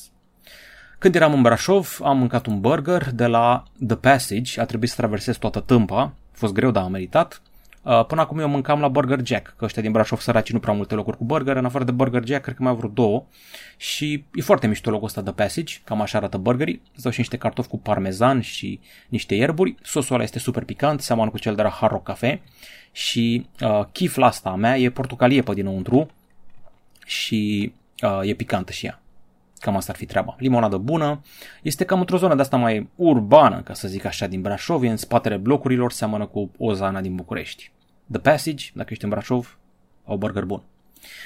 Când 0.98 1.14
eram 1.14 1.32
în 1.32 1.42
Brașov, 1.42 1.98
am 2.02 2.18
mâncat 2.18 2.46
un 2.46 2.60
burger 2.60 3.10
de 3.10 3.26
la 3.26 3.64
The 3.86 3.96
Passage, 3.96 4.60
a 4.60 4.64
trebuit 4.64 4.90
să 4.90 4.96
traversez 4.96 5.36
toată 5.36 5.60
tâmpa, 5.60 6.00
a 6.02 6.12
fost 6.32 6.52
greu, 6.52 6.70
dar 6.70 6.82
a 6.82 6.88
meritat. 6.88 7.42
Uh, 7.86 8.04
până 8.04 8.20
acum 8.20 8.38
eu 8.38 8.48
mâncam 8.48 8.80
la 8.80 8.88
Burger 8.88 9.20
Jack, 9.26 9.54
că 9.56 9.64
ăștia 9.64 9.82
din 9.82 9.92
Brașov 9.92 10.18
săraci 10.20 10.52
nu 10.52 10.58
prea 10.58 10.74
multe 10.74 10.94
locuri 10.94 11.16
cu 11.16 11.24
burger, 11.24 11.56
în 11.56 11.64
afară 11.64 11.84
de 11.84 11.90
Burger 11.90 12.24
Jack 12.24 12.42
cred 12.42 12.54
că 12.56 12.62
mai 12.62 12.72
au 12.72 12.76
vreo 12.76 12.90
două 12.90 13.24
și 13.76 14.24
e 14.34 14.42
foarte 14.42 14.66
mișto 14.66 14.90
locul 14.90 15.06
ăsta 15.06 15.20
de 15.20 15.30
Passage, 15.30 15.74
cam 15.84 16.00
așa 16.00 16.18
arată 16.18 16.36
burgerii, 16.36 16.82
îți 16.94 17.02
dau 17.02 17.12
și 17.12 17.18
niște 17.18 17.36
cartofi 17.36 17.68
cu 17.68 17.78
parmezan 17.78 18.40
și 18.40 18.80
niște 19.08 19.34
ierburi, 19.34 19.74
sosul 19.82 20.14
ăla 20.14 20.24
este 20.24 20.38
super 20.38 20.64
picant, 20.64 21.00
seamănă 21.00 21.30
cu 21.30 21.38
cel 21.38 21.54
de 21.54 21.62
la 21.62 21.68
Hard 21.68 21.92
Rock 21.92 22.04
Cafe 22.04 22.42
și 22.92 23.46
uh, 23.60 23.84
chifla 23.92 24.26
asta 24.26 24.48
a 24.48 24.54
mea 24.54 24.78
e 24.78 24.90
portocalie 24.90 25.42
pe 25.42 25.54
dinăuntru 25.54 26.06
și 27.04 27.72
uh, 28.02 28.28
e 28.28 28.34
picantă 28.34 28.72
și 28.72 28.86
ea. 28.86 29.00
Cam 29.58 29.76
asta 29.76 29.92
ar 29.92 29.98
fi 29.98 30.06
treaba. 30.06 30.36
Limonadă 30.38 30.76
bună. 30.76 31.22
Este 31.62 31.84
cam 31.84 32.00
într-o 32.00 32.16
zonă 32.16 32.34
de 32.34 32.40
asta 32.40 32.56
mai 32.56 32.88
urbană, 32.94 33.60
ca 33.60 33.74
să 33.74 33.88
zic 33.88 34.04
așa, 34.04 34.26
din 34.26 34.40
Brașov. 34.40 34.82
E 34.82 34.88
în 34.88 34.96
spatele 34.96 35.36
blocurilor, 35.36 35.92
seamănă 35.92 36.26
cu 36.26 36.50
Ozana 36.58 37.00
din 37.00 37.14
București. 37.14 37.70
The 38.10 38.20
Passage, 38.20 38.70
dacă 38.74 38.88
ești 38.90 39.04
în 39.04 39.10
Brașov, 39.10 39.58
au 40.04 40.16
burger 40.16 40.44
bun. 40.44 40.62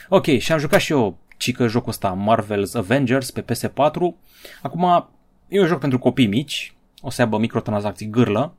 Ok, 0.08 0.26
și 0.38 0.52
am 0.52 0.58
jucat 0.58 0.80
și 0.80 0.92
eu 0.92 1.18
cică 1.36 1.66
jocul 1.66 1.88
ăsta 1.88 2.26
Marvel's 2.28 2.72
Avengers 2.72 3.30
pe 3.30 3.44
PS4. 3.44 4.14
Acum 4.62 5.08
e 5.48 5.60
un 5.60 5.66
joc 5.66 5.80
pentru 5.80 5.98
copii 5.98 6.26
mici, 6.26 6.74
o 7.00 7.10
să 7.10 7.22
aibă 7.22 7.38
microtransacții 7.38 8.10
gârlă, 8.10 8.54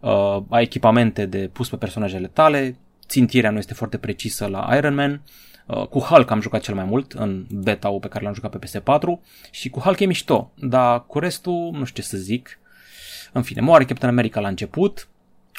uh, 0.00 0.38
ai 0.48 0.62
echipamente 0.62 1.26
de 1.26 1.50
pus 1.52 1.68
pe 1.68 1.76
personajele 1.76 2.26
tale, 2.26 2.76
țintirea 3.06 3.50
nu 3.50 3.58
este 3.58 3.74
foarte 3.74 3.98
precisă 3.98 4.46
la 4.46 4.76
Iron 4.76 4.94
Man, 4.94 5.22
uh, 5.66 5.86
cu 5.86 5.98
Hulk 5.98 6.30
am 6.30 6.40
jucat 6.40 6.60
cel 6.60 6.74
mai 6.74 6.84
mult 6.84 7.12
în 7.12 7.46
beta-ul 7.50 8.00
pe 8.00 8.08
care 8.08 8.24
l-am 8.24 8.34
jucat 8.34 8.58
pe 8.58 8.66
PS4 8.66 9.20
și 9.50 9.70
cu 9.70 9.80
Hulk 9.80 10.00
e 10.00 10.04
mișto, 10.04 10.52
dar 10.54 11.06
cu 11.06 11.18
restul 11.18 11.70
nu 11.72 11.84
știu 11.84 12.02
ce 12.02 12.08
să 12.08 12.16
zic. 12.16 12.58
În 13.32 13.42
fine, 13.42 13.60
moare 13.60 13.84
Captain 13.84 14.12
America 14.12 14.40
la 14.40 14.48
început, 14.48 15.08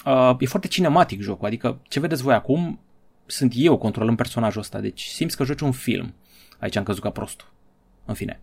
uh, 0.06 0.36
e 0.40 0.46
foarte 0.46 0.68
cinematic 0.68 1.22
jocul, 1.22 1.46
adică 1.48 1.80
ce 1.88 2.00
vedeți 2.00 2.22
voi 2.22 2.34
acum 2.34 2.80
sunt 3.26 3.54
eu 3.56 3.78
controlând 3.78 4.18
personajul 4.18 4.62
ăsta, 4.62 4.80
deci 4.80 5.04
simți 5.04 5.38
că 5.38 5.44
joci 5.44 5.60
un 5.60 5.72
film. 5.72 6.14
Aici 6.60 6.76
am 6.76 6.84
căzut 6.84 7.02
ca 7.02 7.10
prostul. 7.10 7.52
În 8.06 8.14
fine. 8.14 8.40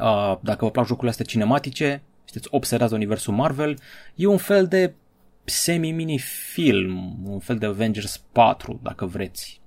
Uh, 0.00 0.36
dacă 0.40 0.64
vă 0.64 0.70
plac 0.70 0.86
jocurile 0.86 1.10
astea 1.10 1.24
cinematice, 1.24 2.02
sunteți 2.24 2.48
obsedați 2.50 2.90
de 2.90 2.96
universul 2.96 3.34
Marvel, 3.34 3.78
e 4.14 4.26
un 4.26 4.36
fel 4.36 4.66
de 4.66 4.94
semi-mini 5.44 6.18
film, 6.52 7.18
un 7.24 7.38
fel 7.38 7.58
de 7.58 7.66
Avengers 7.66 8.22
4, 8.32 8.80
dacă 8.82 9.06
vreți. 9.06 9.60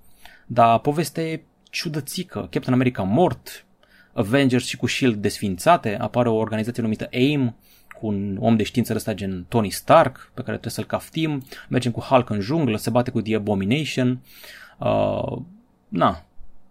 Dar 0.46 0.80
povestea 0.80 1.24
e 1.24 1.44
ciudățică. 1.70 2.40
Captain 2.40 2.74
America 2.74 3.04
mort, 3.04 3.66
Avengers 4.14 4.66
și 4.66 4.78
cu 4.78 4.88
Shield 4.88 5.16
desfințate, 5.16 5.98
apare 6.00 6.30
o 6.30 6.36
organizație 6.36 6.82
numită 6.82 7.08
AIM, 7.12 7.56
cu 8.02 8.08
un 8.08 8.38
om 8.40 8.56
de 8.56 8.64
știință 8.64 8.96
ăsta 8.96 9.14
gen 9.14 9.46
Tony 9.48 9.70
Stark, 9.70 10.32
pe 10.34 10.42
care 10.42 10.58
trebuie 10.58 10.72
să-l 10.72 10.86
caftim, 10.86 11.44
mergem 11.70 11.92
cu 11.92 12.00
Hulk 12.00 12.30
în 12.30 12.40
junglă, 12.40 12.78
se 12.78 12.90
bate 12.90 13.12
cu 13.12 13.22
The 13.22 13.36
Abomination, 13.36 14.22
uh, 14.78 15.38
na, 15.88 16.26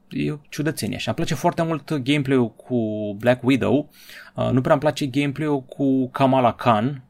e 0.08 0.30
o 0.30 0.36
ciudățenie 0.48 0.98
și 0.98 1.06
îmi 1.06 1.16
place 1.16 1.34
foarte 1.34 1.62
mult 1.62 1.92
gameplay-ul 1.92 2.50
cu 2.50 3.12
Black 3.18 3.42
Widow, 3.42 3.88
uh, 4.34 4.50
nu 4.52 4.60
prea 4.60 4.72
îmi 4.72 4.82
place 4.82 5.06
gameplay-ul 5.06 5.62
cu 5.62 6.08
Kamala 6.08 6.54
Khan, 6.54 7.02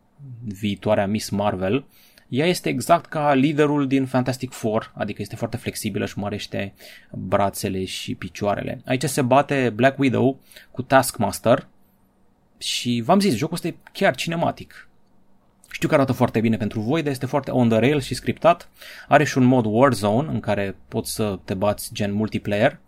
viitoarea 0.44 1.06
Miss 1.06 1.28
Marvel, 1.28 1.84
ea 2.28 2.46
este 2.46 2.68
exact 2.68 3.06
ca 3.06 3.34
liderul 3.34 3.86
din 3.86 4.06
Fantastic 4.06 4.52
Four, 4.52 4.92
adică 4.94 5.22
este 5.22 5.36
foarte 5.36 5.56
flexibilă 5.56 6.06
și 6.06 6.18
mărește 6.18 6.74
brațele 7.12 7.84
și 7.84 8.14
picioarele. 8.14 8.82
Aici 8.86 9.04
se 9.04 9.22
bate 9.22 9.72
Black 9.74 9.98
Widow 9.98 10.40
cu 10.70 10.82
Taskmaster 10.82 11.68
și 12.60 13.02
v-am 13.04 13.20
zis, 13.20 13.34
jocul 13.34 13.54
ăsta 13.54 13.66
e 13.66 13.74
chiar 13.92 14.14
cinematic. 14.14 14.88
Știu 15.70 15.88
că 15.88 15.94
arată 15.94 16.12
foarte 16.12 16.40
bine 16.40 16.56
pentru 16.56 16.80
voi, 16.80 17.02
dar 17.02 17.12
este 17.12 17.26
foarte 17.26 17.50
on 17.50 17.68
the 17.68 17.78
rail 17.78 18.00
și 18.00 18.14
scriptat. 18.14 18.68
Are 19.08 19.24
și 19.24 19.38
un 19.38 19.44
mod 19.44 19.64
Warzone 19.64 20.28
în 20.28 20.40
care 20.40 20.76
poți 20.88 21.12
să 21.12 21.38
te 21.44 21.54
bați 21.54 21.90
gen 21.92 22.12
multiplayer. 22.12 22.78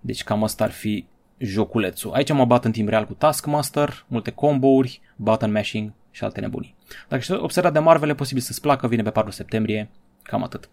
Deci 0.00 0.24
cam 0.24 0.44
asta 0.44 0.64
ar 0.64 0.70
fi 0.70 1.06
joculețul. 1.38 2.12
Aici 2.12 2.32
mă 2.32 2.44
bat 2.44 2.64
în 2.64 2.72
timp 2.72 2.88
real 2.88 3.06
cu 3.06 3.14
Taskmaster, 3.14 4.04
multe 4.08 4.30
combo-uri, 4.30 5.00
button 5.16 5.52
mashing 5.52 5.92
și 6.10 6.24
alte 6.24 6.40
nebunii. 6.40 6.74
Dacă 7.08 7.22
știți 7.22 7.38
observat 7.38 7.72
de 7.72 7.78
Marvel, 7.78 8.08
e 8.08 8.14
posibil 8.14 8.42
să-ți 8.42 8.60
placă, 8.60 8.88
vine 8.88 9.02
pe 9.02 9.10
4 9.10 9.30
septembrie, 9.30 9.88
cam 10.28 10.42
atât. 10.42 10.68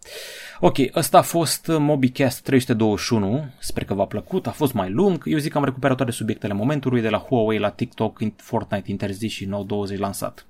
Ok, 0.59 0.75
ăsta 0.95 1.17
a 1.17 1.21
fost 1.21 1.67
MobiCast 1.67 2.43
321, 2.43 3.45
sper 3.59 3.85
că 3.85 3.93
v-a 3.93 4.05
plăcut, 4.05 4.47
a 4.47 4.51
fost 4.51 4.73
mai 4.73 4.89
lung, 4.89 5.23
eu 5.25 5.37
zic 5.37 5.51
că 5.51 5.57
am 5.57 5.63
recuperat 5.63 5.97
toate 5.97 6.11
subiectele 6.11 6.53
momentului, 6.53 7.01
de 7.01 7.09
la 7.09 7.17
Huawei 7.17 7.59
la 7.59 7.69
TikTok, 7.69 8.19
Fortnite 8.35 8.91
interzis 8.91 9.31
și 9.31 9.45
Nou 9.45 9.63
20 9.63 9.99
lansat. 9.99 10.45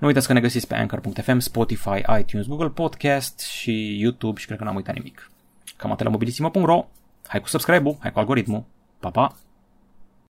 Nu 0.00 0.06
uitați 0.06 0.26
că 0.26 0.32
ne 0.32 0.40
găsiți 0.40 0.66
pe 0.66 0.74
Anchor.fm, 0.74 1.38
Spotify, 1.38 2.02
iTunes, 2.18 2.46
Google 2.46 2.68
Podcast 2.68 3.40
și 3.40 4.00
YouTube 4.00 4.40
și 4.40 4.46
cred 4.46 4.58
că 4.58 4.64
n-am 4.64 4.76
uitat 4.76 4.94
nimic. 4.94 5.30
Cam 5.76 5.92
atât 5.92 6.04
la 6.04 6.10
mobilisimo.ro, 6.10 6.88
hai 7.26 7.40
cu 7.40 7.48
subscribe-ul, 7.48 7.96
hai 8.00 8.12
cu 8.12 8.18
algoritmul, 8.18 8.64
pa, 9.00 9.10
pa! 9.10 9.36